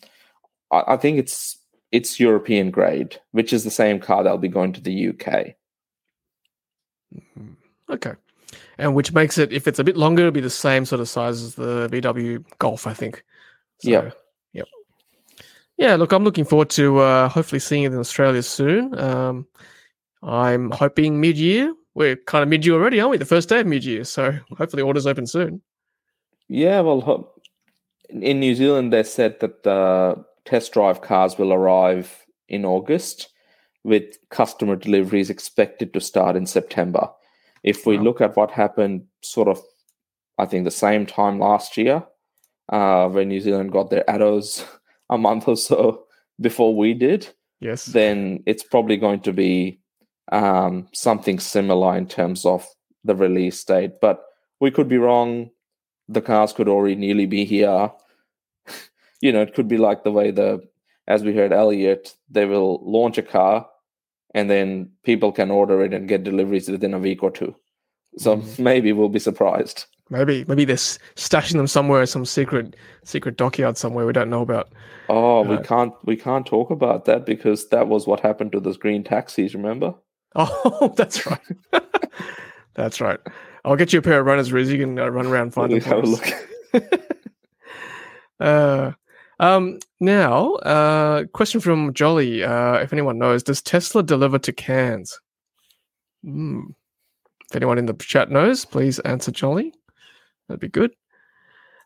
[0.72, 1.58] I, I think it's
[1.94, 5.54] it's European grade, which is the same car that'll be going to the UK.
[7.16, 7.54] Mm-hmm.
[7.92, 8.14] Okay.
[8.80, 11.08] And which makes it, if it's a bit longer, it'll be the same sort of
[11.08, 13.24] size as the VW Golf, I think.
[13.82, 14.10] So, yeah.
[14.54, 14.68] Yep.
[15.78, 18.98] Yeah, look, I'm looking forward to uh, hopefully seeing it in Australia soon.
[18.98, 19.48] Um,
[20.24, 21.76] I'm hoping mid year.
[21.94, 23.18] We're kind of mid year already, aren't we?
[23.18, 24.04] The first day of mid year.
[24.04, 25.62] So hopefully orders open soon.
[26.48, 27.32] Yeah, well,
[28.10, 33.30] in New Zealand, they said that uh, test drive cars will arrive in August,
[33.84, 37.10] with customer deliveries expected to start in September.
[37.64, 38.04] If we wow.
[38.04, 39.62] look at what happened, sort of,
[40.38, 42.04] I think the same time last year,
[42.70, 44.66] uh, when New Zealand got their Attos
[45.10, 46.06] a month or so
[46.40, 47.28] before we did,
[47.60, 49.80] yes, then it's probably going to be
[50.32, 52.66] um, something similar in terms of
[53.04, 53.94] the release date.
[54.02, 54.24] But
[54.60, 55.50] we could be wrong.
[56.08, 57.92] The cars could already nearly be here
[59.24, 60.62] you know, it could be like the way the,
[61.08, 63.66] as we heard Elliot, they will launch a car
[64.36, 67.56] and then people can order it and get deliveries within a week or two.
[68.18, 68.60] So mm.
[68.60, 69.86] maybe we'll be surprised.
[70.10, 74.74] Maybe, maybe they're stashing them somewhere, some secret, secret dockyard somewhere we don't know about.
[75.08, 78.60] Oh, uh, we can't, we can't talk about that because that was what happened to
[78.60, 79.56] those green taxis.
[79.56, 79.96] Remember?
[80.36, 81.40] Oh, that's right.
[82.74, 83.20] that's right.
[83.64, 84.72] I'll get you a pair of runners, Riz.
[84.72, 85.82] You can uh, run around and find them.
[85.82, 86.34] Have a look.
[88.40, 88.92] uh,
[89.40, 92.44] um, now, uh, question from Jolly.
[92.44, 95.20] Uh, if anyone knows, does Tesla deliver to Cairns?
[96.24, 96.62] Hmm.
[97.50, 99.74] If anyone in the chat knows, please answer Jolly.
[100.48, 100.92] That'd be good.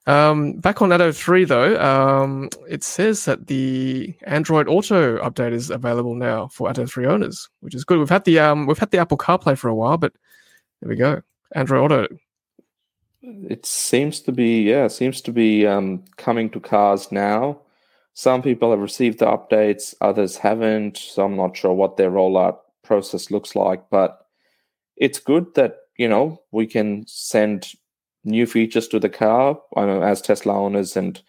[0.06, 5.70] Um, back on Atto 3, though, um, it says that the Android Auto update is
[5.70, 8.00] available now for Atto 3 owners, which is good.
[8.00, 10.14] We've had the um, we've had the Apple CarPlay for a while, but
[10.82, 11.22] there we go.
[11.56, 12.08] Android Auto
[13.22, 17.62] it seems to be yeah seems to be um, coming to cars now.
[18.14, 22.58] Some people have received the updates others haven't so i'm not sure what their rollout
[22.84, 24.26] process looks like but
[24.96, 27.74] it's good that you know we can send
[28.24, 31.22] new features to the car know, as tesla owners and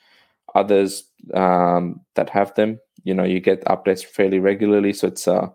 [0.55, 2.79] others um, that have them.
[3.05, 5.48] You know you get updates fairly regularly so it's uh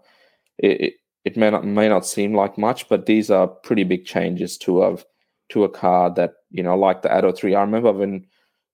[0.57, 0.93] it,
[1.25, 4.83] it may not may not seem like much but these are pretty big changes to
[4.83, 5.05] of
[5.53, 7.55] to a car that you know like the Atto 3.
[7.55, 8.25] I remember when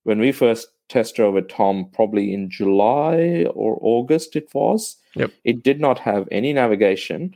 [0.03, 4.97] when we first test drove with Tom, probably in July or August it was.
[5.15, 5.31] Yep.
[5.43, 7.35] It did not have any navigation.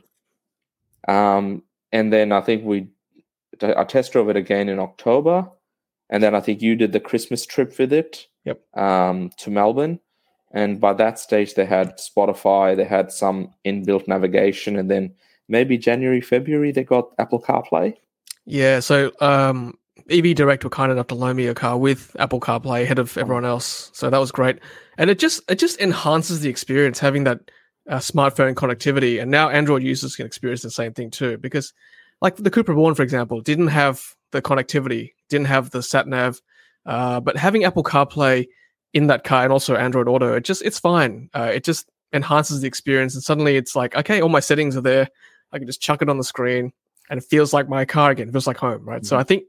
[1.06, 2.88] Um, and then I think we
[3.62, 5.48] I test drove it again in October,
[6.10, 8.26] and then I think you did the Christmas trip with it.
[8.44, 8.60] Yep.
[8.76, 10.00] Um, to Melbourne,
[10.52, 15.14] and by that stage they had Spotify, they had some inbuilt navigation, and then
[15.48, 17.94] maybe January, February they got Apple CarPlay.
[18.46, 19.74] Yeah, so um,
[20.10, 23.16] EV Direct were kind enough to loan me a car with Apple CarPlay ahead of
[23.16, 24.58] everyone else, so that was great.
[24.98, 27.40] And it just it just enhances the experience having that
[27.88, 29.20] uh, smartphone connectivity.
[29.20, 31.72] And now Android users can experience the same thing too, because
[32.20, 36.40] like the Cupra Born, for example, didn't have the connectivity, didn't have the sat nav,
[36.84, 38.46] uh, but having Apple CarPlay
[38.92, 41.30] in that car and also Android Auto, it just it's fine.
[41.34, 44.82] Uh, it just enhances the experience, and suddenly it's like okay, all my settings are
[44.82, 45.08] there.
[45.50, 46.72] I can just chuck it on the screen
[47.10, 48.28] and it feels like my car again.
[48.28, 49.02] It feels like home, right?
[49.02, 49.06] Mm-hmm.
[49.06, 49.44] So I think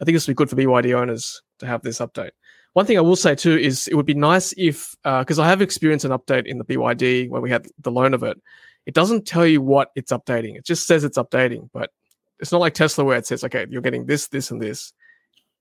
[0.00, 2.30] I think this would be good for BYD owners to have this update.
[2.74, 5.48] One thing I will say too is it would be nice if because uh, I
[5.48, 8.40] have experienced an update in the BYD where we had the loan of it.
[8.84, 10.56] It doesn't tell you what it's updating.
[10.56, 11.90] It just says it's updating, but
[12.38, 14.92] it's not like Tesla where it says, okay, you're getting this, this, and this.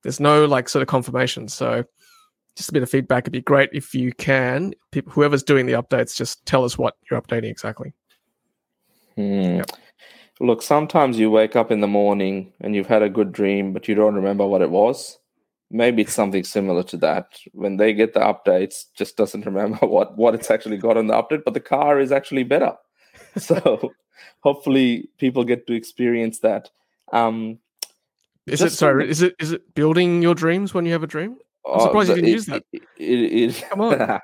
[0.04, 1.48] There's no like sort of confirmation.
[1.48, 1.86] So
[2.56, 3.24] just a bit of feedback.
[3.24, 6.96] It'd be great if you can, people, whoever's doing the updates, just tell us what
[7.10, 7.94] you're updating exactly.
[9.16, 9.58] Hmm.
[9.58, 9.72] Yep.
[10.40, 13.88] Look, sometimes you wake up in the morning and you've had a good dream, but
[13.88, 15.18] you don't remember what it was.
[15.72, 17.40] Maybe it's something similar to that.
[17.54, 21.14] When they get the updates, just doesn't remember what what it's actually got on the
[21.14, 22.74] update, but the car is actually better.
[23.38, 23.92] So
[24.42, 26.70] hopefully people get to experience that.
[27.12, 27.60] Um,
[28.46, 29.10] is it sorry?
[29.10, 31.38] Is it is it building your dreams when you have a dream?
[31.66, 32.64] I'm oh, surprised you didn't it, use that.
[32.72, 34.22] It, it, it Come on.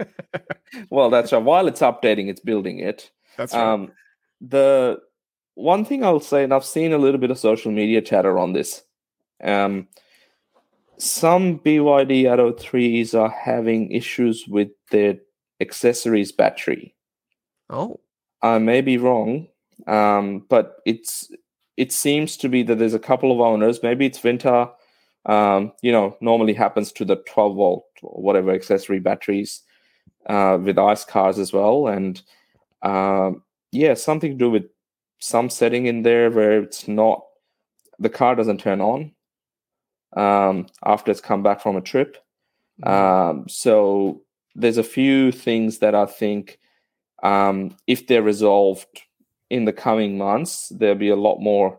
[0.90, 1.42] well, that's right.
[1.42, 3.10] While it's updating, it's building it.
[3.36, 3.62] That's right.
[3.62, 3.92] Um,
[4.40, 5.00] the
[5.56, 8.52] one thing I'll say, and I've seen a little bit of social media chatter on
[8.52, 8.82] this.
[9.42, 9.88] Um,
[10.98, 15.16] some BYD Atto 3s are having issues with their
[15.60, 16.94] accessories battery.
[17.70, 18.00] Oh.
[18.42, 19.48] I may be wrong,
[19.86, 21.30] um, but it's
[21.76, 23.82] it seems to be that there's a couple of owners.
[23.82, 24.70] Maybe it's Vinta.
[25.24, 29.62] Um, you know, normally happens to the 12 volt or whatever accessory batteries
[30.26, 32.22] uh, with ICE cars as well, and
[32.82, 33.42] um,
[33.72, 34.64] yeah, something to do with
[35.18, 37.24] some setting in there where it's not
[37.98, 39.12] the car doesn't turn on
[40.16, 42.18] um, after it's come back from a trip.
[42.84, 43.38] Mm-hmm.
[43.38, 44.22] Um, so
[44.54, 46.58] there's a few things that I think
[47.22, 49.02] um, if they're resolved
[49.48, 51.78] in the coming months, there'll be a lot more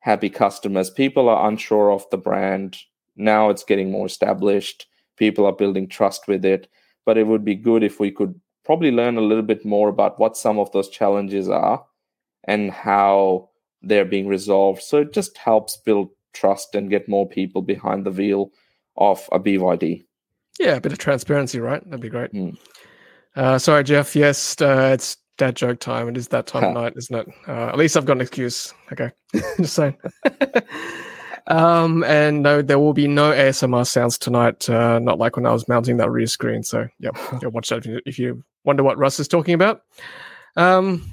[0.00, 0.90] happy customers.
[0.90, 2.76] People are unsure of the brand.
[3.16, 4.86] Now it's getting more established.
[5.16, 6.68] People are building trust with it.
[7.04, 10.18] But it would be good if we could probably learn a little bit more about
[10.20, 11.84] what some of those challenges are
[12.46, 13.50] and how
[13.82, 14.82] they're being resolved.
[14.82, 18.50] So it just helps build trust and get more people behind the wheel
[18.96, 20.04] of a BYD.
[20.58, 21.84] Yeah, a bit of transparency, right?
[21.84, 22.32] That'd be great.
[22.32, 22.56] Mm.
[23.34, 24.16] Uh, sorry, Jeff.
[24.16, 26.08] Yes, uh, it's dad joke time.
[26.08, 27.28] It is that time of night, isn't it?
[27.46, 28.72] Uh, at least I've got an excuse.
[28.92, 29.10] Okay,
[29.58, 29.96] just saying.
[31.46, 34.68] um, and no, there will be no ASMR sounds tonight.
[34.68, 36.62] Uh, not like when I was mounting that rear screen.
[36.62, 37.10] So, yeah,
[37.42, 39.82] watch that if you, if you wonder what Russ is talking about.
[40.56, 41.12] Um,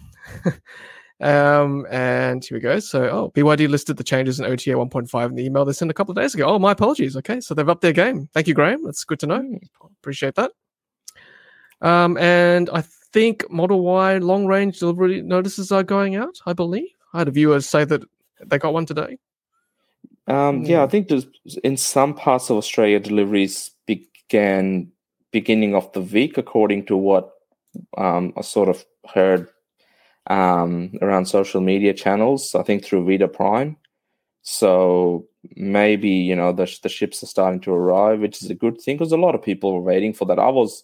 [1.24, 2.80] um, and here we go.
[2.80, 5.94] So, oh, BYD listed the changes in OTA 1.5 in the email they sent a
[5.94, 6.46] couple of days ago.
[6.46, 7.16] Oh, my apologies.
[7.16, 8.28] Okay, so they've upped their game.
[8.34, 8.84] Thank you, Graham.
[8.84, 9.42] That's good to know.
[9.42, 9.56] Hmm.
[10.02, 10.52] Appreciate that.
[11.82, 16.40] Um, and I think Model Y long range delivery notices are going out.
[16.46, 18.04] I believe I had a viewer say that
[18.46, 19.18] they got one today.
[20.28, 20.92] Um, yeah, I hmm.
[20.92, 21.28] think there's
[21.64, 24.92] in some parts of Australia deliveries began
[25.32, 27.32] beginning of the week, according to what
[27.98, 29.48] um, I sort of heard
[30.28, 32.56] um, around social media channels.
[32.56, 33.78] I think through Vida Prime.
[34.42, 38.80] So maybe you know the the ships are starting to arrive, which is a good
[38.80, 40.40] thing because a lot of people were waiting for that.
[40.40, 40.84] I was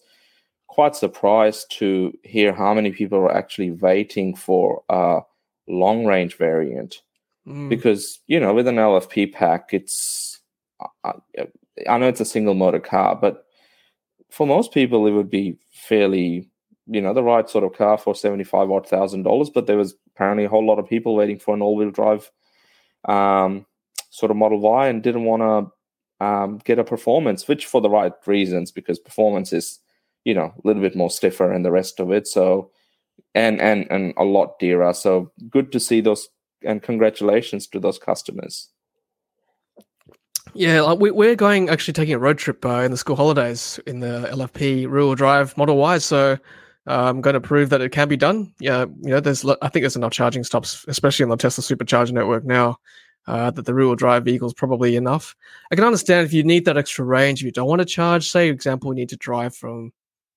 [0.67, 5.19] quite surprised to hear how many people were actually waiting for a
[5.67, 7.01] long range variant
[7.47, 7.69] mm.
[7.69, 10.39] because you know with an LFP pack, it's
[11.03, 11.13] I,
[11.87, 13.45] I know it's a single motor car, but
[14.29, 16.49] for most people it would be fairly
[16.89, 19.49] you know the right sort of car for seventy five odd thousand dollars.
[19.49, 22.29] But there was apparently a whole lot of people waiting for an all wheel drive
[23.05, 23.65] um,
[24.09, 27.89] sort of Model Y and didn't want to um, get a performance, which for the
[27.89, 29.79] right reasons because performance is
[30.25, 32.27] you know a little bit more stiffer and the rest of it.
[32.27, 32.71] So
[33.35, 34.93] and and and a lot dearer.
[34.93, 36.27] So good to see those
[36.63, 38.69] and congratulations to those customers.
[40.53, 43.79] Yeah, like we, are going actually taking a road trip uh, in the school holidays
[43.85, 45.99] in the LFP wheel drive Model Y.
[45.99, 46.37] So
[46.87, 48.53] I'm going to prove that it can be done.
[48.59, 52.13] Yeah, you know, there's I think there's enough charging stops, especially on the Tesla Supercharger
[52.13, 52.77] network now,
[53.27, 55.35] uh, that the rear-wheel drive vehicle is probably enough.
[55.71, 58.29] I can understand if you need that extra range, if you don't want to charge,
[58.29, 59.93] say, example, you need to drive from,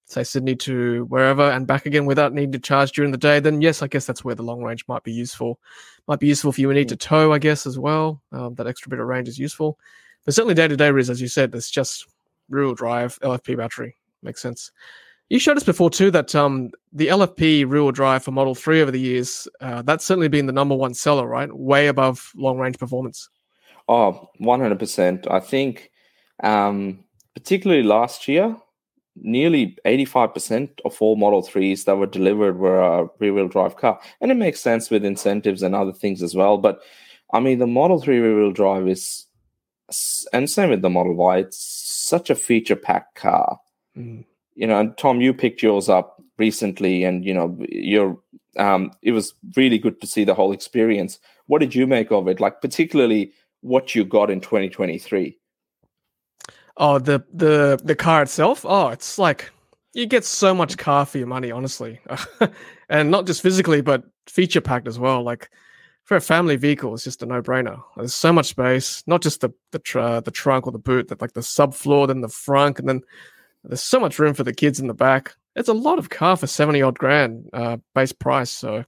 [0.06, 3.40] say, Sydney to wherever and back again without needing to charge during the day.
[3.40, 5.58] Then yes, I guess that's where the long range might be useful.
[6.06, 8.20] Might be useful if you need to tow, I guess, as well.
[8.32, 9.78] Um, that extra bit of range is useful.
[10.24, 12.06] But certainly day to day, as you said, it's just
[12.50, 14.70] rear-wheel drive LFP battery makes sense.
[15.28, 18.90] You showed us before too that um, the LFP rear-wheel drive for Model Three over
[18.90, 21.50] the years uh, that's certainly been the number one seller, right?
[21.50, 23.30] Way above long-range performance.
[23.88, 25.30] Oh, 100%.
[25.30, 25.90] I think,
[26.42, 27.02] um,
[27.34, 28.56] particularly last year,
[29.16, 34.00] nearly 85% of all Model 3s that were delivered were a rear-wheel drive car.
[34.20, 36.58] And it makes sense with incentives and other things as well.
[36.58, 36.80] But
[37.32, 39.26] I mean, the Model 3 rear-wheel drive is,
[40.32, 43.58] and same with the Model Y, it's such a feature-packed car.
[43.96, 48.18] Mm you know, and Tom, you picked yours up recently, and you know, you're.
[48.58, 51.18] Um, it was really good to see the whole experience.
[51.46, 52.38] What did you make of it?
[52.38, 53.32] Like, particularly
[53.62, 55.38] what you got in 2023.
[56.76, 58.64] Oh, the the the car itself.
[58.66, 59.50] Oh, it's like
[59.94, 62.00] you get so much car for your money, honestly,
[62.88, 65.22] and not just physically, but feature packed as well.
[65.22, 65.50] Like
[66.04, 67.80] for a family vehicle, it's just a no brainer.
[67.96, 71.20] There's so much space, not just the the tr- the trunk or the boot, that
[71.20, 73.02] like the subfloor, then the front, and then
[73.64, 75.34] there's so much room for the kids in the back.
[75.54, 78.50] It's a lot of car for 70 odd grand uh, base price.
[78.50, 78.84] So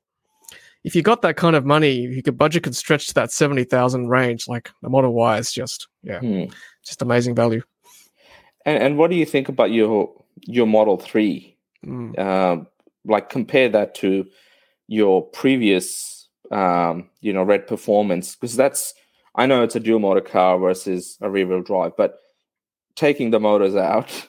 [0.83, 4.09] if you got that kind of money, you could budget could stretch to that 70,000
[4.09, 6.45] range, like the Model Y is just, yeah, hmm.
[6.85, 7.63] just amazing value.
[8.67, 11.57] And, and what do you think about your, your Model 3?
[11.87, 12.19] Mm.
[12.19, 12.65] Uh,
[13.05, 14.27] like compare that to
[14.89, 18.95] your previous, um, you know, red performance, because that's,
[19.35, 22.19] I know it's a dual motor car versus a rear wheel drive, but
[22.95, 24.29] taking the motors out,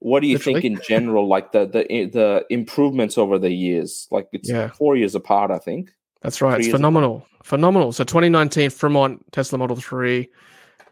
[0.00, 0.60] what do you Literally.
[0.60, 4.68] think in general like the the the improvements over the years like it's yeah.
[4.68, 5.92] four years apart i think
[6.22, 7.46] that's right it's phenomenal apart.
[7.46, 10.28] phenomenal so 2019 fremont tesla model 3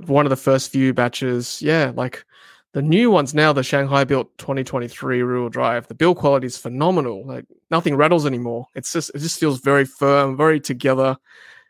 [0.07, 1.61] one of the first few batches.
[1.61, 2.25] Yeah, like
[2.73, 5.89] the new ones now, the Shanghai built 2023 rear drive.
[5.89, 7.27] The build quality is phenomenal.
[7.27, 8.67] Like nothing rattles anymore.
[8.75, 11.17] It's just it just feels very firm, very together.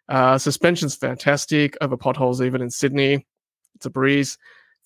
[0.08, 3.26] Uh, suspension's fantastic over potholes, even in Sydney.
[3.74, 4.38] It's a breeze.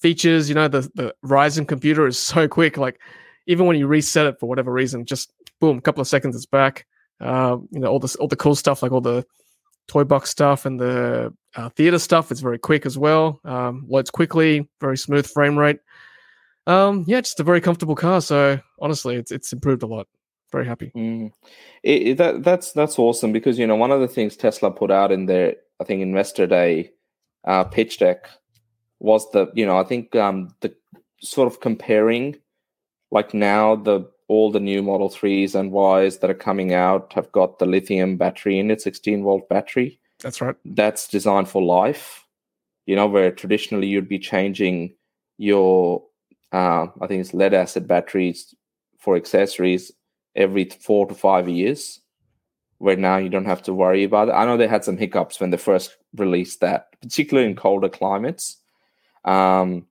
[0.02, 2.76] Features, you know, the the Ryzen computer is so quick.
[2.76, 3.00] Like
[3.46, 6.44] even when you reset it for whatever reason, just boom, a couple of seconds, it's
[6.46, 6.86] back.
[7.20, 9.24] Uh, you know, all this all the cool stuff, like all the
[9.86, 12.32] toy box stuff and the uh, theater stuff.
[12.32, 13.40] It's very quick as well.
[13.44, 15.78] Um, loads quickly, very smooth frame rate.
[16.66, 18.20] Um, yeah, just a very comfortable car.
[18.20, 20.08] So honestly, it's it's improved a lot.
[20.50, 20.92] Very happy.
[20.94, 21.32] Mm.
[21.82, 24.90] It, it, that that's that's awesome because you know one of the things Tesla put
[24.90, 26.92] out in their I think Investor Day
[27.44, 28.28] uh, pitch deck
[29.02, 30.74] was the you know I think um, the
[31.20, 32.36] sort of comparing
[33.10, 37.30] like now the all the new Model 3s and Ys that are coming out have
[37.32, 40.00] got the lithium battery in it, 16 volt battery.
[40.20, 40.56] That's right.
[40.64, 42.26] That's designed for life.
[42.86, 44.94] You know, where traditionally you'd be changing
[45.36, 46.02] your,
[46.52, 48.54] uh, I think it's lead acid batteries
[48.98, 49.92] for accessories
[50.34, 52.00] every four to five years,
[52.78, 54.32] where now you don't have to worry about it.
[54.32, 58.61] I know they had some hiccups when they first released that, particularly in colder climates.
[59.24, 59.86] Um,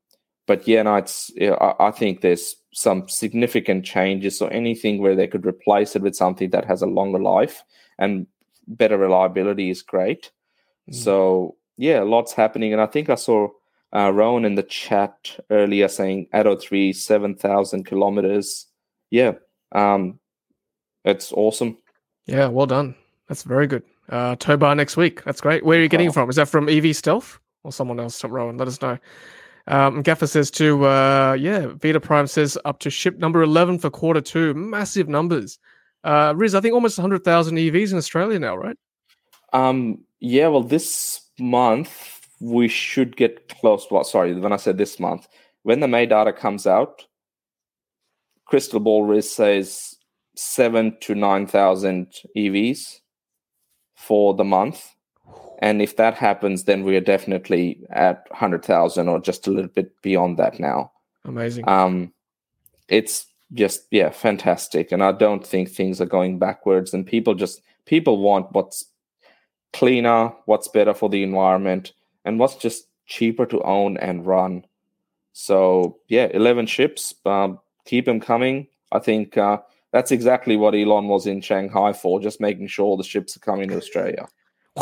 [0.47, 1.31] but yeah, no, it's.
[1.39, 4.37] I, I think there's some significant changes.
[4.37, 7.63] So anything where they could replace it with something that has a longer life
[7.99, 8.27] and
[8.67, 10.31] better reliability is great.
[10.89, 10.95] Mm.
[10.95, 13.49] So yeah, lots happening, and I think I saw
[13.95, 18.67] uh, Rowan in the chat earlier saying Atto three seven thousand kilometers.
[19.09, 19.33] Yeah,
[19.73, 20.19] um,
[21.03, 21.77] it's awesome.
[22.25, 22.95] Yeah, well done.
[23.27, 23.83] That's very good.
[24.09, 25.23] Uh, tow bar next week.
[25.23, 25.65] That's great.
[25.65, 26.11] Where are you getting oh.
[26.11, 26.29] from?
[26.29, 28.23] Is that from EV Stealth or someone else?
[28.23, 28.97] Rowan, let us know.
[29.67, 33.89] Um, Gaffer says too, uh, yeah, Vita Prime says up to ship number 11 for
[33.89, 34.53] quarter two.
[34.53, 35.59] Massive numbers.
[36.03, 38.77] Uh, Riz, I think almost 100,000 EVs in Australia now, right?
[39.53, 43.85] Um, yeah, well, this month we should get close.
[43.91, 45.27] Well, sorry, when I said this month,
[45.63, 47.05] when the May data comes out,
[48.45, 49.95] Crystal Ball Riz says
[50.35, 52.99] seven to 9,000 EVs
[53.95, 54.89] for the month.
[55.61, 60.01] And if that happens, then we are definitely at 100,000 or just a little bit
[60.01, 60.91] beyond that now.
[61.23, 61.69] Amazing.
[61.69, 62.11] Um,
[62.87, 64.91] it's just, yeah, fantastic.
[64.91, 66.95] And I don't think things are going backwards.
[66.95, 68.85] And people just, people want what's
[69.71, 71.93] cleaner, what's better for the environment,
[72.25, 74.65] and what's just cheaper to own and run.
[75.33, 78.67] So, yeah, 11 ships, um, keep them coming.
[78.91, 79.59] I think uh,
[79.91, 83.69] that's exactly what Elon was in Shanghai for, just making sure the ships are coming
[83.69, 84.27] to Australia.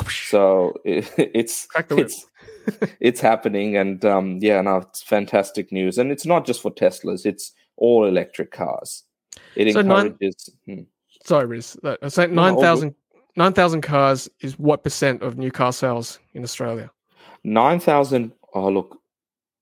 [0.09, 2.25] So it, it's it's
[2.99, 7.25] it's happening, and um, yeah, now it's fantastic news, and it's not just for Teslas;
[7.25, 9.03] it's all electric cars.
[9.55, 10.49] It so encourages.
[10.67, 10.83] Nine, hmm.
[11.25, 11.77] Sorry, Riz.
[12.07, 12.95] So nine thousand
[13.35, 16.91] nine thousand cars is what percent of new car sales in Australia?
[17.43, 18.33] Nine thousand.
[18.53, 18.99] Oh, look,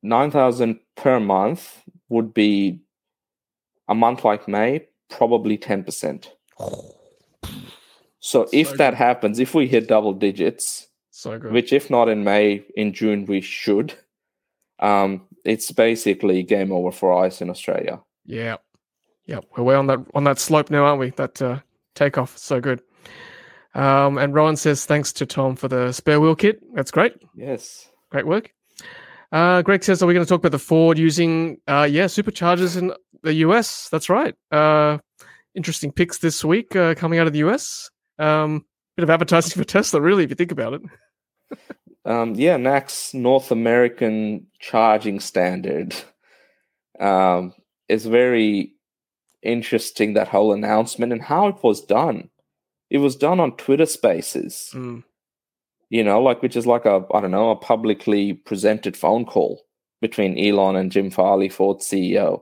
[0.04, 2.80] nine thousand per month would be
[3.88, 6.34] a month like May, probably ten percent.
[8.28, 11.54] So, if that happens, if we hit double digits, so good.
[11.54, 13.94] which if not in May, in June we should,
[14.80, 18.02] um, it's basically game over for ICE in Australia.
[18.26, 18.58] Yeah,
[19.28, 21.12] yeah, we're way on that on that slope now, aren't we?
[21.12, 21.60] That uh,
[21.96, 22.82] takeoff, so good.
[23.74, 26.60] Um, and Rowan says thanks to Tom for the spare wheel kit.
[26.74, 27.14] That's great.
[27.34, 28.52] Yes, great work.
[29.32, 32.76] Uh, Greg says, "Are we going to talk about the Ford using, uh, yeah, superchargers
[32.76, 32.92] in
[33.24, 34.36] the US?" That's right.
[34.52, 34.98] Uh,
[35.56, 37.90] interesting picks this week uh, coming out of the US.
[38.20, 38.66] Um,
[38.96, 40.82] bit of advertising for Tesla, really, if you think about it.
[42.06, 45.96] um, yeah, NACS North American charging standard
[47.00, 47.54] um,
[47.88, 48.74] is very
[49.44, 50.14] interesting.
[50.14, 52.30] That whole announcement and how it was done.
[52.90, 54.72] It was done on Twitter Spaces.
[54.74, 55.04] Mm.
[55.90, 59.64] You know, like which is like a I don't know a publicly presented phone call
[60.02, 62.42] between Elon and Jim Farley, Ford CEO.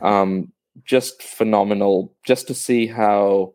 [0.00, 0.52] Um,
[0.84, 3.53] just phenomenal, just to see how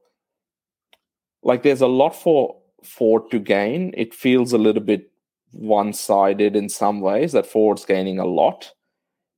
[1.43, 3.93] like there's a lot for Ford to gain.
[3.95, 5.11] It feels a little bit
[5.51, 8.71] one sided in some ways that Ford's gaining a lot.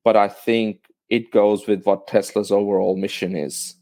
[0.04, 3.76] But I think it goes with what Tesla's overall mission is,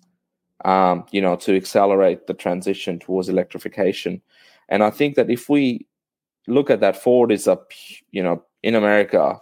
[0.65, 4.21] um, you know, to accelerate the transition towards electrification.
[4.67, 5.87] And I think that if we
[6.47, 7.57] look at that, Ford is a,
[8.11, 9.39] you know, in America,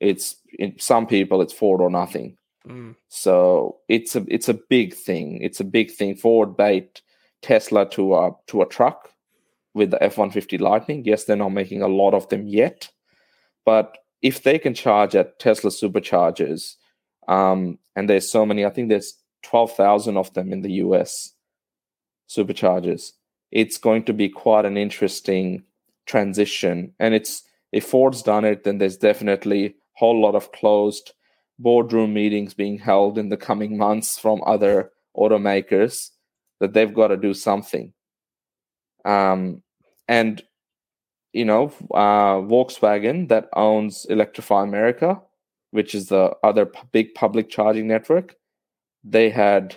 [0.00, 2.36] it's in some people it's Ford or nothing.
[2.66, 2.94] Mm.
[3.08, 5.38] So it's a it's a big thing.
[5.42, 6.16] It's a big thing.
[6.16, 7.02] Ford bait
[7.42, 9.10] Tesla to a to a truck
[9.74, 11.04] with the F one fifty Lightning.
[11.04, 12.88] Yes, they're not making a lot of them yet,
[13.64, 16.76] but if they can charge at Tesla superchargers,
[17.28, 21.32] um, and there's so many, I think there's twelve thousand of them in the US
[22.28, 23.12] superchargers.
[23.50, 25.64] It's going to be quite an interesting
[26.06, 31.12] transition, and it's if Ford's done it, then there's definitely a whole lot of closed
[31.58, 36.10] boardroom meetings being held in the coming months from other automakers
[36.60, 37.92] that they've got to do something.
[39.04, 39.62] Um,
[40.08, 40.42] and
[41.32, 45.20] you know, uh, Volkswagen that owns Electrify America,
[45.72, 48.36] which is the other p- big public charging network,
[49.02, 49.76] they had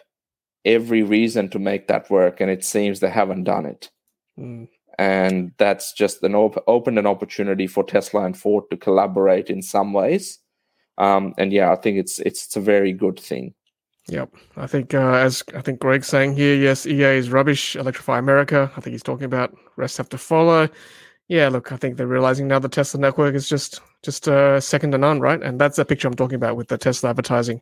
[0.64, 3.90] every reason to make that work, and it seems they haven't done it.
[4.40, 4.68] Mm.
[5.00, 9.62] And that's just an op- opened an opportunity for Tesla and Ford to collaborate in
[9.62, 10.40] some ways.
[11.00, 13.54] Um, and yeah, I think it's it's, it's a very good thing.
[14.10, 17.76] Yep, I think uh, as I think Greg's saying here, yes, EA is rubbish.
[17.76, 18.72] Electrify America.
[18.78, 20.70] I think he's talking about rest have to follow.
[21.28, 24.92] Yeah, look, I think they're realizing now the Tesla network is just just uh, second
[24.92, 25.42] to none, right?
[25.42, 27.62] And that's the picture I'm talking about with the Tesla advertising,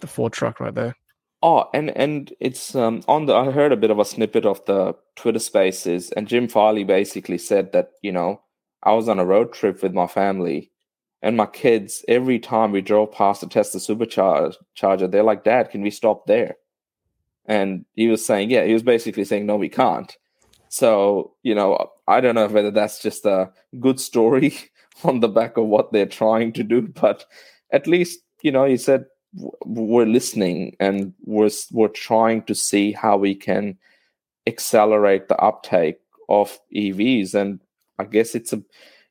[0.00, 0.94] the Ford truck right there.
[1.42, 3.34] Oh, and and it's um, on the.
[3.34, 7.38] I heard a bit of a snippet of the Twitter Spaces, and Jim Farley basically
[7.38, 8.42] said that you know
[8.82, 10.70] I was on a road trip with my family,
[11.22, 15.82] and my kids, every time we drove past a Tesla supercharger, they're like, Dad, can
[15.82, 16.56] we stop there?
[17.46, 20.16] And he was saying, Yeah, he was basically saying, No, we can't.
[20.68, 23.50] So, you know, I don't know whether that's just a
[23.80, 24.54] good story
[25.04, 27.24] on the back of what they're trying to do, but
[27.72, 29.06] at least, you know, he said,
[29.64, 33.78] we're listening and we're, we're trying to see how we can
[34.46, 35.98] accelerate the uptake
[36.28, 37.34] of EVs.
[37.34, 37.60] And
[37.98, 38.62] I guess it's a,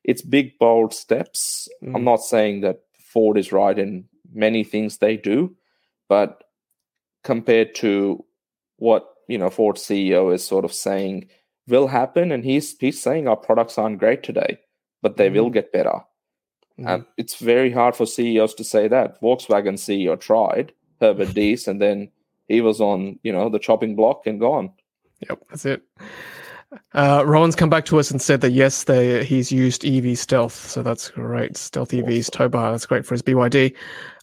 [0.08, 1.68] it's big bold steps.
[1.84, 1.94] Mm.
[1.94, 5.54] I'm not saying that Ford is right in many things they do,
[6.08, 6.44] but
[7.22, 8.24] compared to
[8.78, 11.28] what you know Ford CEO is sort of saying
[11.68, 14.58] will happen, and he's he's saying our products aren't great today,
[15.02, 15.34] but they mm.
[15.34, 16.00] will get better.
[16.80, 16.94] Mm.
[16.94, 19.20] And it's very hard for CEOs to say that.
[19.20, 22.10] Volkswagen CEO tried Herbert Diess, and then
[22.46, 24.72] he was on you know the chopping block and gone.
[25.28, 25.82] Yep, that's it.
[26.92, 30.52] Uh, Rowan's come back to us and said that yes, they, he's used EV Stealth,
[30.52, 31.56] so that's great.
[31.56, 33.74] Stealth EVs tow bar, that's great for his BYD.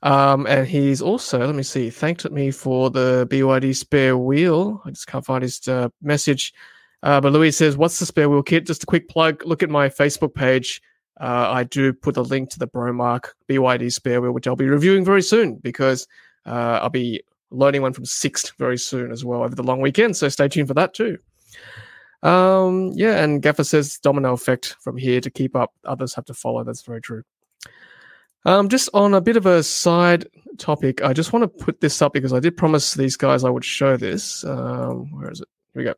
[0.03, 4.81] Um, and he's also, let me see, thanked me for the BYD spare wheel.
[4.85, 6.53] I just can't find his uh, message.
[7.01, 9.45] Uh, but Louis says, "What's the spare wheel kit?" Just a quick plug.
[9.45, 10.81] Look at my Facebook page.
[11.19, 14.67] Uh, I do put a link to the Bromark BYD spare wheel, which I'll be
[14.67, 16.07] reviewing very soon because
[16.45, 17.21] uh, I'll be
[17.51, 20.17] loading one from Sixt very soon as well over the long weekend.
[20.17, 21.19] So stay tuned for that too.
[22.25, 25.73] Um, yeah, and Gaffer says domino effect from here to keep up.
[25.85, 26.63] Others have to follow.
[26.63, 27.21] That's very true.
[28.45, 32.01] Um, just on a bit of a side topic, I just want to put this
[32.01, 34.43] up because I did promise these guys I would show this.
[34.43, 35.47] Um, where is it?
[35.73, 35.93] Here we go.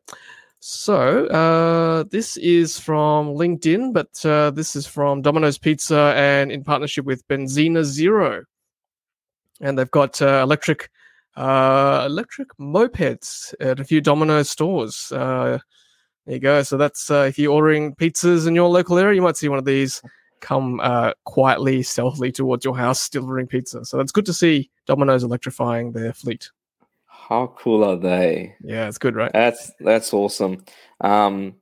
[0.60, 6.62] So uh, this is from LinkedIn, but uh, this is from Domino's Pizza and in
[6.62, 8.44] partnership with Benzina Zero,
[9.62, 10.90] and they've got uh, electric
[11.36, 15.10] uh, electric mopeds at a few Domino's stores.
[16.28, 16.62] There you go.
[16.62, 19.58] So that's uh, if you're ordering pizzas in your local area, you might see one
[19.58, 20.02] of these
[20.40, 23.82] come uh, quietly, stealthily towards your house delivering pizza.
[23.86, 26.50] So that's good to see Domino's electrifying their fleet.
[27.06, 28.54] How cool are they?
[28.62, 29.32] Yeah, it's good, right?
[29.32, 30.66] That's that's awesome.
[31.00, 31.54] Um,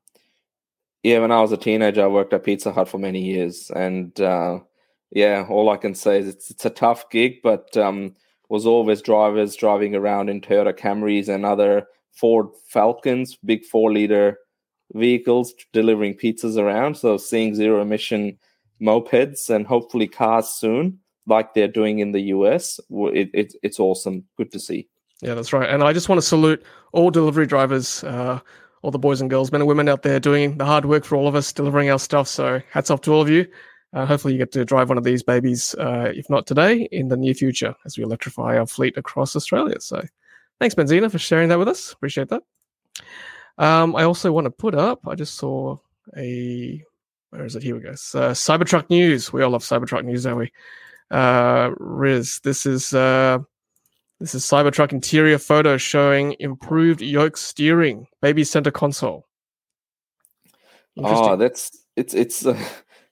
[1.05, 4.21] yeah, when I was a teenager, I worked at Pizza Hut for many years, and
[4.21, 4.59] uh,
[5.13, 8.17] yeah, all I can say is it's it's a tough gig, but um,
[8.49, 14.39] was always drivers driving around in Toyota Camrys and other Ford Falcons, big four liter
[14.95, 16.97] vehicles delivering pizzas around.
[16.97, 18.39] So seeing zero emission
[18.81, 24.25] mopeds and hopefully cars soon, like they're doing in the US, it, it, it's awesome.
[24.37, 24.89] Good to see.
[25.23, 25.69] Yeah, that's right.
[25.69, 26.63] And I just want to salute
[26.93, 28.39] all delivery drivers, uh,
[28.83, 31.17] all the boys and girls, men and women out there doing the hard work for
[31.17, 32.29] all of us, delivering our stuff.
[32.29, 33.47] So hats off to all of you.
[33.93, 37.09] Uh, hopefully, you get to drive one of these babies, uh, if not today, in
[37.09, 39.81] the near future as we electrify our fleet across Australia.
[39.81, 40.03] So
[40.61, 41.93] thanks, Benzina, for sharing that with us.
[41.93, 42.43] Appreciate that.
[43.59, 45.07] Um, I also want to put up.
[45.07, 45.79] I just saw
[46.17, 46.83] a.
[47.31, 47.63] Where is it?
[47.63, 47.91] Here we go.
[47.91, 49.33] Uh, Cybertruck news.
[49.33, 50.53] We all love Cybertruck news, don't we?
[51.11, 53.39] Uh, Riz, this is uh,
[54.21, 59.27] this is Cybertruck interior photo showing improved yoke steering, baby center console.
[60.99, 62.59] Oh, that's it's it's a,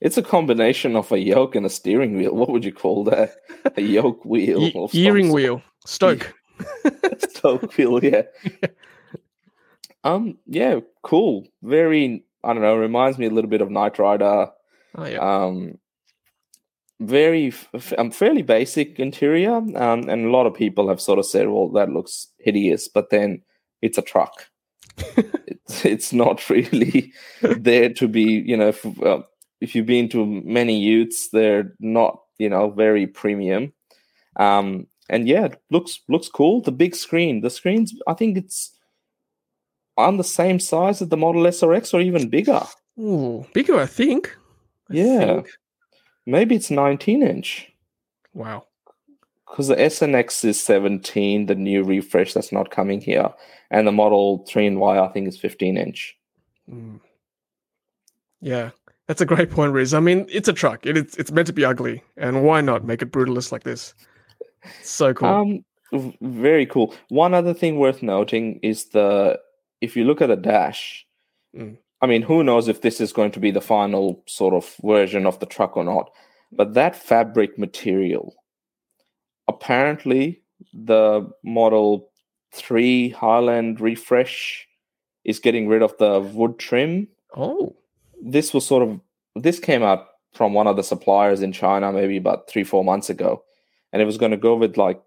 [0.01, 2.34] it's a combination of a yoke and a steering wheel.
[2.34, 3.36] What would you call that?
[3.76, 6.32] A yoke wheel, e- steering wheel, stoke,
[7.18, 8.03] stoke wheel.
[8.03, 8.22] Yeah.
[10.05, 11.46] Um, yeah, cool.
[11.62, 14.50] Very, I don't know, reminds me a little bit of Knight Rider.
[14.96, 15.18] Oh, yeah.
[15.18, 15.78] Um,
[17.00, 17.52] very,
[17.98, 19.57] um, fairly basic interior.
[19.57, 23.11] Um, and a lot of people have sort of said, well, that looks hideous, but
[23.11, 23.42] then
[23.82, 24.46] it's a truck.
[25.16, 29.22] it's, it's not really there to be, you know, if, uh,
[29.61, 33.72] if you've been to many utes, they're not, you know, very premium.
[34.36, 36.62] Um, and yeah, looks looks cool.
[36.62, 38.74] The big screen, the screens, I think it's
[39.97, 42.62] on the same size as the Model S or X or even bigger.
[42.99, 44.36] Ooh, bigger, I think.
[44.90, 45.26] I yeah.
[45.26, 45.51] Think.
[46.26, 47.70] Maybe it's 19 inch.
[48.32, 48.66] Wow.
[49.47, 53.30] Because the S and X is 17, the new refresh that's not coming here,
[53.70, 56.16] and the Model 3 and Y I think is 15 inch.
[56.68, 57.01] Mm.
[58.40, 58.70] Yeah,
[59.07, 59.95] that's a great point, Riz.
[59.95, 60.84] I mean, it's a truck.
[60.86, 63.95] It, it's it's meant to be ugly, and why not make it brutalist like this?
[64.82, 65.28] So cool.
[65.28, 65.64] Um,
[66.20, 66.95] very cool.
[67.09, 69.38] One other thing worth noting is the
[69.85, 71.07] if you look at the dash.
[71.57, 71.78] Mm.
[72.01, 75.26] I mean, who knows if this is going to be the final sort of version
[75.26, 76.11] of the truck or not?
[76.53, 78.35] But that fabric material,
[79.49, 82.11] apparently, the Model
[82.53, 84.66] Three Highland refresh
[85.24, 87.09] is getting rid of the wood trim.
[87.37, 87.74] Oh,
[88.22, 89.01] this was sort of
[89.35, 93.11] this came out from one of the suppliers in China maybe about three four months
[93.11, 93.43] ago,
[93.93, 95.01] and it was going to go with like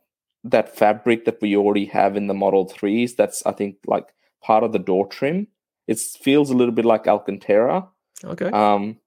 [0.44, 3.16] that fabric that we already have in the Model 3s.
[3.16, 4.08] That's, I think, like
[4.42, 5.48] part of the door trim.
[5.88, 7.88] It feels a little bit like Alcantara.
[8.24, 8.50] Okay.
[8.50, 8.98] Um,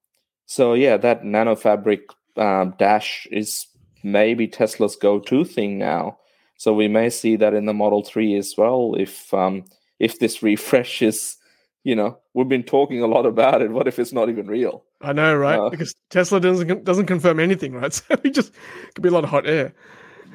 [0.46, 2.02] so, yeah, that nano fabric
[2.36, 3.66] um, dash is
[4.02, 6.18] maybe Tesla's go to thing now.
[6.56, 9.64] So we may see that in the Model 3 as well if um,
[9.98, 11.36] if this refresh is,
[11.84, 13.70] you know, we've been talking a lot about it.
[13.70, 14.84] What if it's not even real?
[15.00, 15.58] I know, right?
[15.58, 17.92] Uh, because Tesla doesn't doesn't confirm anything, right?
[18.08, 18.52] So it just
[18.94, 19.72] could be a lot of hot air.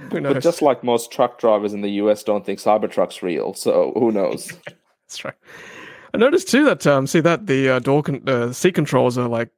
[0.10, 4.12] But just like most truck drivers in the US don't think Cybertruck's real, so who
[4.12, 4.52] knows?
[5.08, 5.36] That's right.
[6.14, 9.28] I noticed too that um, see that the uh, door con- uh, seat controls are
[9.28, 9.50] like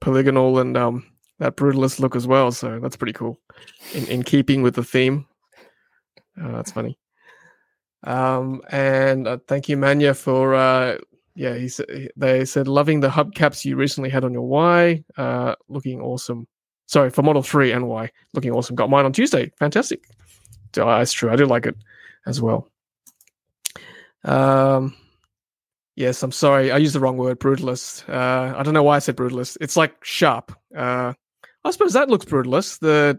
[0.00, 1.04] polygonal and um,
[1.38, 2.52] that brutalist look as well.
[2.52, 3.38] So that's pretty cool,
[3.94, 5.26] in in keeping with the theme.
[6.40, 6.98] Oh, that's funny.
[8.04, 10.98] Um, and uh, thank you, Manya, for uh,
[11.34, 11.54] yeah.
[11.54, 11.68] He
[12.16, 16.46] they said loving the hubcaps you recently had on your Y, uh, looking awesome.
[16.86, 18.10] Sorry, for Model 3 and Y.
[18.32, 18.74] Looking awesome.
[18.74, 19.52] Got mine on Tuesday.
[19.58, 20.04] Fantastic.
[20.72, 21.30] That's true.
[21.30, 21.76] I do like it
[22.26, 22.70] as well.
[24.28, 24.94] Um,
[25.96, 26.70] yes, I'm sorry.
[26.70, 28.08] I used the wrong word, brutalist.
[28.08, 29.56] Uh, I don't know why I said brutalist.
[29.60, 30.52] It's like sharp.
[30.76, 31.14] Uh,
[31.64, 32.80] I suppose that looks brutalist.
[32.80, 33.18] The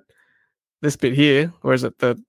[0.82, 2.22] this bit here, or is it the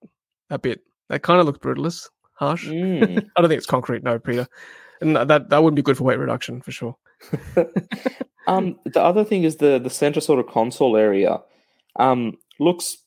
[0.49, 2.67] that bit that kind of looks brutalist, harsh?
[2.67, 3.29] Mm.
[3.35, 4.03] I don't think it's concrete.
[4.03, 4.47] No, Peter,
[4.99, 6.95] and that that wouldn't be good for weight reduction for sure.
[8.47, 11.39] um, the other thing is the the center sort of console area
[11.97, 12.97] um, looks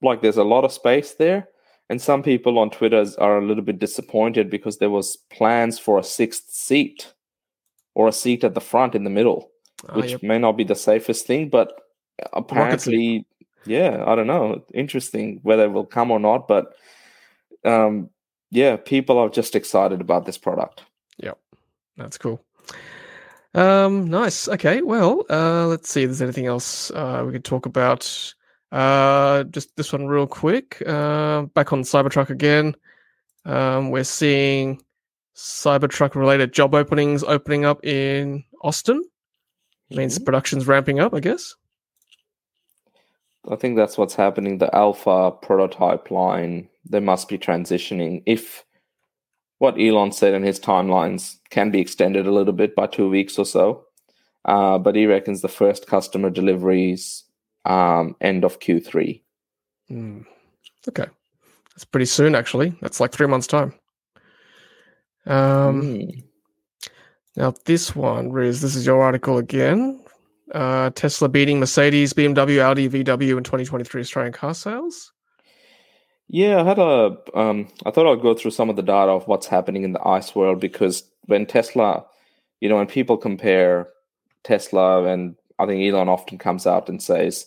[0.00, 1.48] like there's a lot of space there,
[1.90, 5.98] and some people on Twitter are a little bit disappointed because there was plans for
[5.98, 7.12] a sixth seat
[7.94, 9.50] or a seat at the front in the middle,
[9.88, 10.22] ah, which yep.
[10.22, 11.72] may not be the safest thing, but
[12.32, 13.26] apparently,
[13.66, 16.74] yeah, I don't know, interesting whether it will come or not, but
[17.64, 18.10] um,
[18.50, 20.82] yeah, people are just excited about this product.
[21.18, 21.38] Yep,
[21.96, 22.42] that's cool.
[23.54, 24.48] Um, nice.
[24.48, 24.82] Okay.
[24.82, 28.34] Well, uh, let's see if there's anything else uh, we could talk about.
[28.74, 30.82] Uh, just this one real quick.
[30.84, 32.74] Uh, back on Cybertruck again.
[33.44, 34.82] Um, we're seeing
[35.36, 38.98] Cybertruck related job openings opening up in Austin.
[38.98, 39.96] Mm-hmm.
[39.96, 41.54] Means production's ramping up, I guess.
[43.48, 44.58] I think that's what's happening.
[44.58, 48.24] The alpha prototype line, they must be transitioning.
[48.26, 48.64] If
[49.58, 53.38] what Elon said in his timelines can be extended a little bit by two weeks
[53.38, 53.84] or so.
[54.44, 57.22] Uh, but he reckons the first customer deliveries
[57.64, 59.20] um, end of Q3.
[59.90, 60.24] Mm.
[60.88, 61.06] Okay,
[61.74, 62.34] that's pretty soon.
[62.34, 63.74] Actually, that's like three months' time.
[65.26, 66.24] Um, mm.
[67.36, 70.00] Now this one, Riz, this is your article again.
[70.52, 75.12] Uh, Tesla beating Mercedes, BMW, Audi, VW in 2023 Australian car sales.
[76.28, 77.16] Yeah, I had a.
[77.34, 80.06] Um, I thought I'd go through some of the data of what's happening in the
[80.06, 82.04] ICE world because when Tesla,
[82.60, 83.88] you know, when people compare
[84.42, 87.46] Tesla and I think Elon often comes out and says,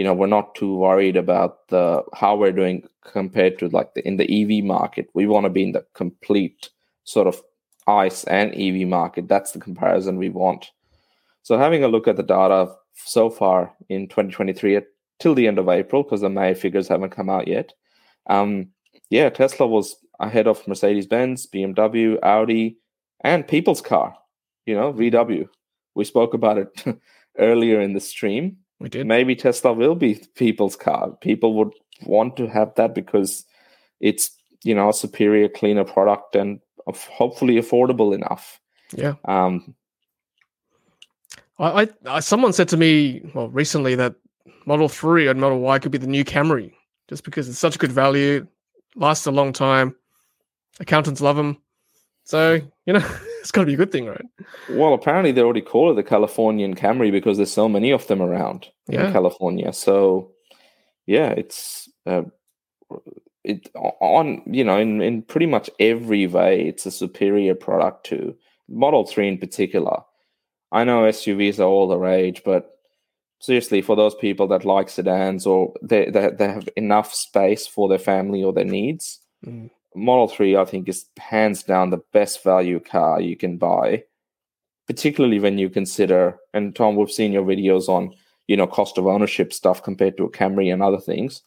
[0.00, 4.08] you know, we're not too worried about the how we're doing compared to like the
[4.08, 5.10] in the EV market.
[5.12, 6.70] We want to be in the complete
[7.04, 7.42] sort of
[7.86, 9.28] ICE and EV market.
[9.28, 10.70] That's the comparison we want.
[11.42, 14.80] So having a look at the data so far in 2023
[15.18, 17.74] till the end of April, because the May figures haven't come out yet.
[18.26, 18.68] Um,
[19.10, 22.78] yeah, Tesla was ahead of Mercedes Benz, BMW, Audi,
[23.22, 24.16] and People's Car.
[24.64, 25.46] You know, VW.
[25.94, 26.84] We spoke about it
[27.38, 28.56] earlier in the stream.
[28.80, 29.06] We did.
[29.06, 31.10] Maybe Tesla will be People's Car.
[31.20, 31.72] People would
[32.06, 33.44] want to have that because
[34.00, 34.30] it's
[34.64, 38.60] you know a superior, cleaner product and hopefully affordable enough.
[38.94, 39.14] Yeah.
[39.26, 39.74] Um,
[41.58, 44.14] I, I someone said to me well recently that
[44.66, 46.72] Model Three and Model Y could be the new Camry
[47.08, 48.46] just because it's such a good value,
[48.94, 49.94] lasts a long time.
[50.78, 51.58] Accountants love them.
[52.24, 53.00] So, you know,
[53.40, 54.26] it's got to be a good thing, right?
[54.70, 58.22] Well, apparently they already call it the Californian Camry because there's so many of them
[58.22, 59.06] around yeah.
[59.06, 59.72] in California.
[59.72, 60.30] So,
[61.06, 62.22] yeah, it's uh,
[63.44, 68.36] it on you know in in pretty much every way it's a superior product to
[68.68, 70.02] Model 3 in particular.
[70.72, 72.78] I know SUVs are all the rage, but
[73.40, 77.88] seriously, for those people that like sedans or they they, they have enough space for
[77.88, 79.70] their family or their needs, mm.
[79.94, 84.04] Model Three I think is hands down the best value car you can buy,
[84.86, 86.38] particularly when you consider.
[86.54, 88.14] And Tom, we've seen your videos on
[88.46, 91.42] you know cost of ownership stuff compared to a Camry and other things.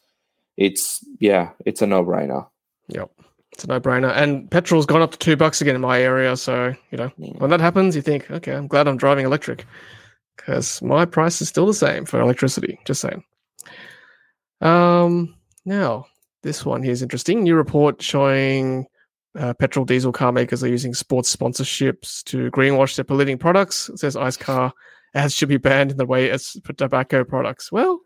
[0.56, 2.46] It's yeah, it's a no brainer.
[2.88, 3.10] Yep.
[3.54, 6.36] It's a no-brainer, and petrol's gone up to two bucks again in my area.
[6.36, 9.64] So you know, when that happens, you think, okay, I'm glad I'm driving electric
[10.36, 12.80] because my price is still the same for electricity.
[12.84, 13.22] Just saying.
[14.60, 16.06] Um, now
[16.44, 17.42] this one here is interesting.
[17.42, 18.86] New report showing
[19.36, 23.88] uh, petrol diesel car makers are using sports sponsorships to greenwash their polluting products.
[23.88, 24.72] It says ICE car
[25.14, 27.72] ads should be banned in the way as tobacco products.
[27.72, 27.98] Well,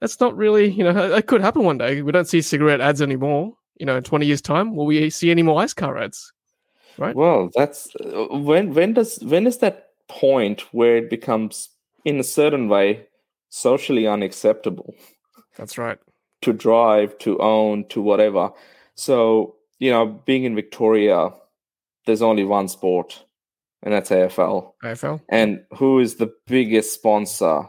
[0.00, 2.02] that's not really, you know, that could happen one day.
[2.02, 5.32] We don't see cigarette ads anymore you know, in 20 years' time, will we see
[5.32, 6.32] any more ice car ads?
[6.98, 7.16] Right.
[7.16, 11.70] Well, that's uh, when when does when is that point where it becomes
[12.04, 13.06] in a certain way
[13.48, 14.94] socially unacceptable?
[15.56, 15.98] That's right.
[16.42, 18.50] To drive, to own, to whatever.
[18.94, 21.30] So, you know, being in Victoria,
[22.06, 23.24] there's only one sport,
[23.82, 24.72] and that's AFL.
[24.82, 25.20] AFL.
[25.28, 27.68] And who is the biggest sponsor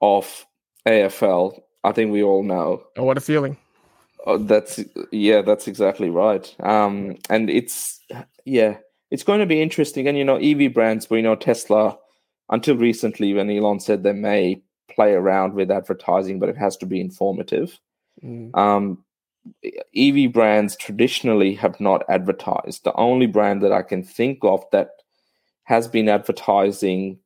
[0.00, 0.46] of
[0.86, 1.60] AFL?
[1.84, 2.82] I think we all know.
[2.96, 3.56] Oh, what a feeling.
[4.26, 4.80] Oh, that's
[5.12, 6.54] yeah, that's exactly right.
[6.60, 8.00] Um, and it's
[8.44, 8.78] yeah,
[9.10, 10.08] it's going to be interesting.
[10.08, 11.96] And you know, EV brands, we know Tesla.
[12.50, 16.86] Until recently, when Elon said they may play around with advertising, but it has to
[16.86, 17.78] be informative.
[18.22, 18.56] Mm.
[18.56, 19.04] Um,
[19.96, 22.84] EV brands traditionally have not advertised.
[22.84, 24.90] The only brand that I can think of that
[25.64, 27.18] has been advertising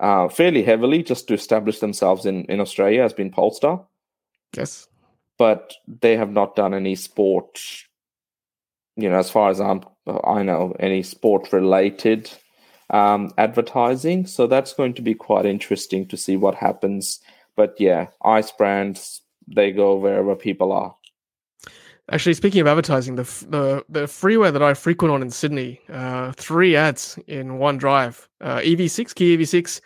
[0.00, 3.84] uh, fairly heavily just to establish themselves in, in Australia has been Polestar.
[4.56, 4.88] Yes
[5.38, 7.60] but they have not done any sport.
[8.96, 9.82] You know, as far as I'm,
[10.24, 12.30] I know, any sport related
[12.90, 14.26] um, advertising.
[14.26, 17.20] So that's going to be quite interesting to see what happens.
[17.56, 20.94] But yeah, ice brands they go wherever people are.
[22.10, 26.32] Actually, speaking of advertising, the the the freeway that I frequent on in Sydney, uh,
[26.32, 29.80] three ads in one drive: uh, EV6, Kia EV6,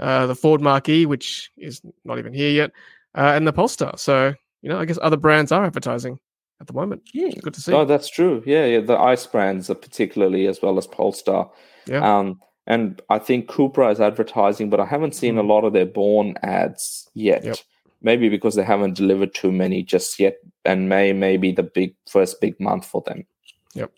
[0.00, 2.72] uh, the Ford Mark E, which is not even here yet,
[3.14, 3.96] uh, and the Polestar.
[3.96, 6.18] So you know, I guess other brands are advertising
[6.60, 7.02] at the moment.
[7.14, 7.72] Yeah, good to see.
[7.72, 8.42] Oh, that's true.
[8.44, 8.80] Yeah, yeah.
[8.80, 11.50] The ice brands are particularly as well as Polestar.
[11.86, 12.18] Yeah.
[12.18, 15.40] Um, and I think Cupra is advertising, but I haven't seen mm.
[15.40, 17.42] a lot of their Born ads yet.
[17.42, 17.56] Yep.
[18.02, 21.96] Maybe because they haven't delivered too many just yet, and May may be the big
[22.08, 23.26] first big month for them.
[23.74, 23.90] Yep.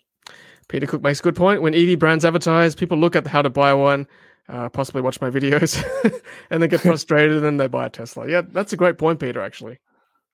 [0.69, 1.61] Peter Cook makes a good point.
[1.61, 4.07] When EV brands advertise, people look at how to buy one,
[4.47, 5.83] uh, possibly watch my videos,
[6.49, 8.27] and then get frustrated, and then they buy a Tesla.
[8.27, 9.41] Yeah, that's a great point, Peter.
[9.41, 9.79] Actually.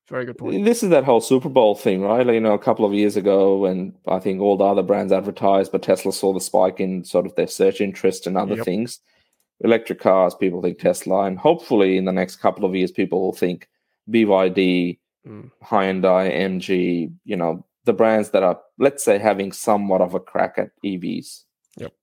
[0.09, 0.63] Very good point.
[0.63, 2.25] This is that whole Super Bowl thing, right?
[2.25, 5.11] Like, you know, a couple of years ago, and I think all the other brands
[5.11, 8.63] advertised, but Tesla saw the spike in sort of their search interest and other yep.
[8.63, 8.99] things.
[9.61, 13.33] Electric cars, people think Tesla, and hopefully in the next couple of years, people will
[13.33, 13.67] think
[14.09, 14.97] BYD,
[15.27, 15.51] mm.
[15.61, 20.53] Hyundai, MG, you know, the brands that are, let's say, having somewhat of a crack
[20.57, 21.43] at EVs.
[21.77, 21.93] Yep.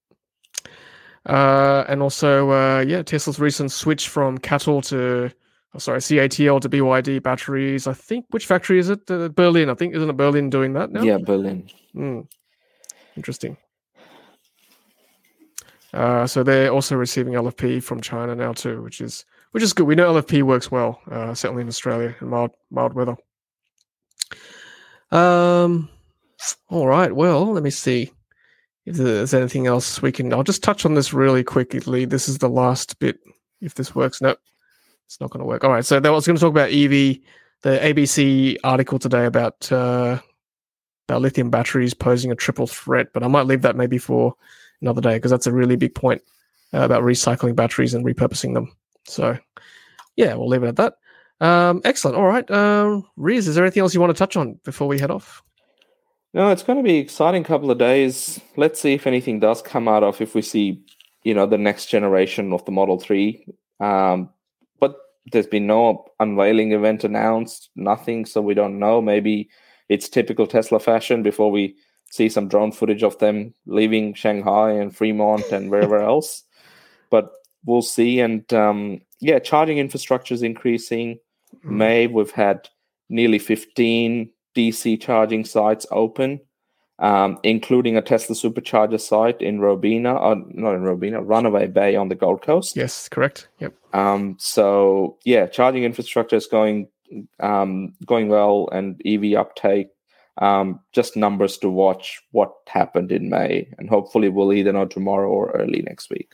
[1.25, 5.31] Uh, and also, uh, yeah, Tesla's recent switch from CATL to
[5.75, 7.87] oh, sorry, CATL to BYD batteries.
[7.87, 9.11] I think which factory is it?
[9.11, 9.71] Uh, Berlin.
[9.71, 11.03] I think isn't it Berlin doing that now?
[11.03, 11.69] Yeah, Berlin.
[11.95, 12.29] Mm.
[13.17, 13.57] Interesting.
[15.93, 19.87] Uh, so they're also receiving LFP from China now too, which is which is good.
[19.87, 23.17] We know LFP works well, uh, certainly in Australia in mild mild weather.
[25.13, 25.89] Um,
[26.69, 27.15] all right.
[27.15, 28.11] Well, let me see
[28.85, 30.33] if there's anything else we can.
[30.33, 32.05] I'll just touch on this really quickly.
[32.05, 33.21] This is the last bit.
[33.61, 34.35] If this works, no,
[35.15, 35.63] it's not going to work.
[35.63, 35.85] All right.
[35.85, 37.19] So that was going to talk about EV,
[37.63, 40.19] the ABC article today about uh,
[41.09, 44.35] about lithium batteries posing a triple threat, but I might leave that maybe for
[44.83, 46.21] another day because that's a really big point
[46.73, 48.75] uh, about recycling batteries and repurposing them.
[49.05, 49.39] So
[50.17, 50.95] yeah, we'll leave it at that.
[51.41, 52.17] Um, excellent.
[52.17, 52.49] All right.
[52.51, 55.45] Um, Riz, is there anything else you want to touch on before we head off?
[56.33, 58.41] No, it's going to be exciting couple of days.
[58.57, 60.83] Let's see if anything does come out of if we see,
[61.23, 63.47] you know, the next generation of the Model Three.
[63.79, 64.31] Um,
[65.33, 69.01] there's been no unveiling event announced, nothing, so we don't know.
[69.01, 69.49] Maybe
[69.89, 71.77] it's typical Tesla fashion before we
[72.11, 76.45] see some drone footage of them leaving Shanghai and Fremont and wherever else.
[77.11, 77.31] But
[77.65, 78.21] we'll see.
[78.21, 81.19] And um, yeah, charging infrastructure is increasing.
[81.65, 81.71] Mm.
[81.71, 82.69] May we've had
[83.09, 86.41] nearly 15 DC charging sites open
[86.99, 91.97] um, including a Tesla supercharger site in Robina, or uh, not in Robina, Runaway Bay
[91.97, 92.77] on the Gold Coast.
[92.77, 93.49] Yes, correct.
[93.61, 93.75] Yep.
[93.93, 96.89] Um, so yeah, charging infrastructure is going
[97.41, 99.89] um, going well, and EV uptake.
[100.39, 105.29] Um, just numbers to watch what happened in May, and hopefully we'll either know tomorrow
[105.29, 106.33] or early next week.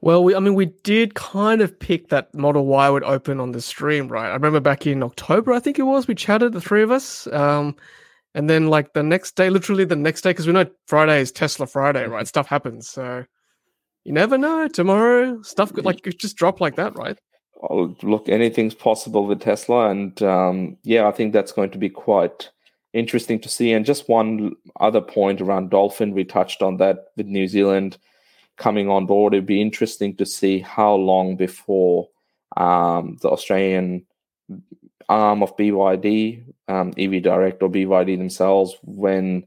[0.00, 3.52] Well, we, I mean, we did kind of pick that Model Y would open on
[3.52, 4.30] the stream, right?
[4.30, 7.28] I remember back in October, I think it was, we chatted, the three of us.
[7.28, 7.76] Um,
[8.34, 11.32] and then, like, the next day, literally the next day, because we know Friday is
[11.32, 12.26] Tesla Friday, right?
[12.26, 12.88] Stuff happens.
[12.88, 13.24] So
[14.04, 14.68] you never know.
[14.68, 17.18] Tomorrow, stuff could, like, just drop like that, right?
[17.62, 19.90] Oh, look, anything's possible with Tesla.
[19.90, 22.50] And um, yeah, I think that's going to be quite
[22.92, 23.72] interesting to see.
[23.72, 27.98] And just one other point around Dolphin, we touched on that with New Zealand
[28.56, 29.32] coming on board.
[29.32, 32.08] It'd be interesting to see how long before
[32.56, 34.04] um, the Australian
[35.08, 39.46] arm of BYD, um, EV Direct or BYD themselves, when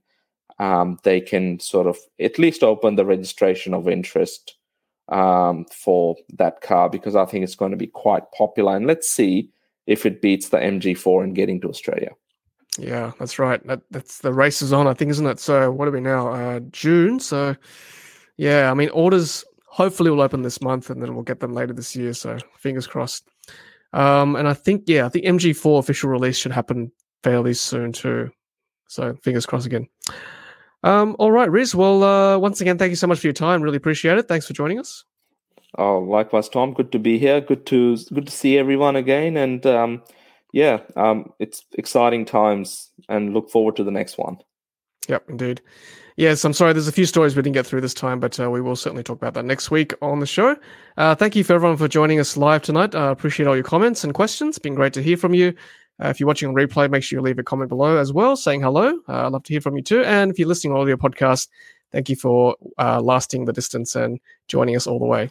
[0.59, 4.55] um, they can sort of at least open the registration of interest
[5.09, 8.75] um, for that car because I think it's going to be quite popular.
[8.75, 9.49] And let's see
[9.85, 12.11] if it beats the MG4 in getting to Australia.
[12.77, 13.65] Yeah, that's right.
[13.67, 15.39] That, that's the race is on, I think, isn't it?
[15.39, 16.29] So what are we now?
[16.29, 17.19] Uh, June.
[17.19, 17.55] So
[18.37, 21.73] yeah, I mean, orders hopefully will open this month, and then we'll get them later
[21.73, 22.13] this year.
[22.13, 23.29] So fingers crossed.
[23.95, 26.91] Um, and I think yeah, I think MG4 official release should happen
[27.23, 28.29] fairly soon too.
[28.89, 29.87] So fingers crossed again.
[30.83, 31.73] Um, all right, Riz.
[31.73, 33.61] Well, uh, once again, thank you so much for your time.
[33.61, 34.27] Really appreciate it.
[34.27, 35.05] Thanks for joining us.
[35.77, 36.73] Oh, likewise, Tom.
[36.73, 37.41] Good to be here.
[37.41, 39.37] Good to good to see everyone again.
[39.37, 40.03] And um,
[40.51, 44.37] yeah, um, it's exciting times, and look forward to the next one.
[45.07, 45.61] Yep, indeed.
[46.17, 46.71] Yes, I'm sorry.
[46.71, 49.03] There's a few stories we didn't get through this time, but uh, we will certainly
[49.03, 50.55] talk about that next week on the show.
[50.95, 52.95] Uh, thank you for everyone for joining us live tonight.
[52.95, 54.55] I uh, appreciate all your comments and questions.
[54.55, 55.53] It's been great to hear from you.
[56.01, 58.37] Uh, if you're watching on replay, make sure you leave a comment below as well,
[58.37, 58.97] saying hello.
[59.09, 60.05] Uh, I'd love to hear from you too.
[60.05, 61.49] And if you're listening on audio podcast,
[61.91, 65.29] thank you for uh, lasting the distance and joining us all the way.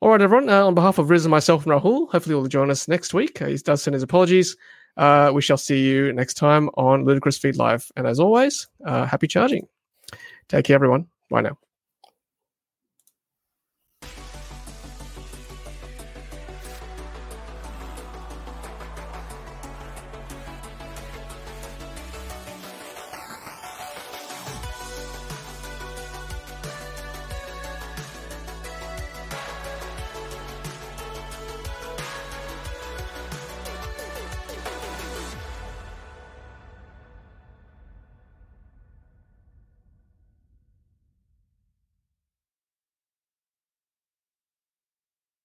[0.00, 0.48] All right, everyone.
[0.48, 3.38] on behalf of Riz and myself and Rahul, hopefully you'll join us next week.
[3.38, 4.56] he does send his apologies.
[4.96, 7.90] we shall see you next time on Ludicrous Feed Live.
[7.96, 9.68] And as always, happy charging.
[10.48, 11.08] Take care, everyone.
[11.30, 11.58] Bye now.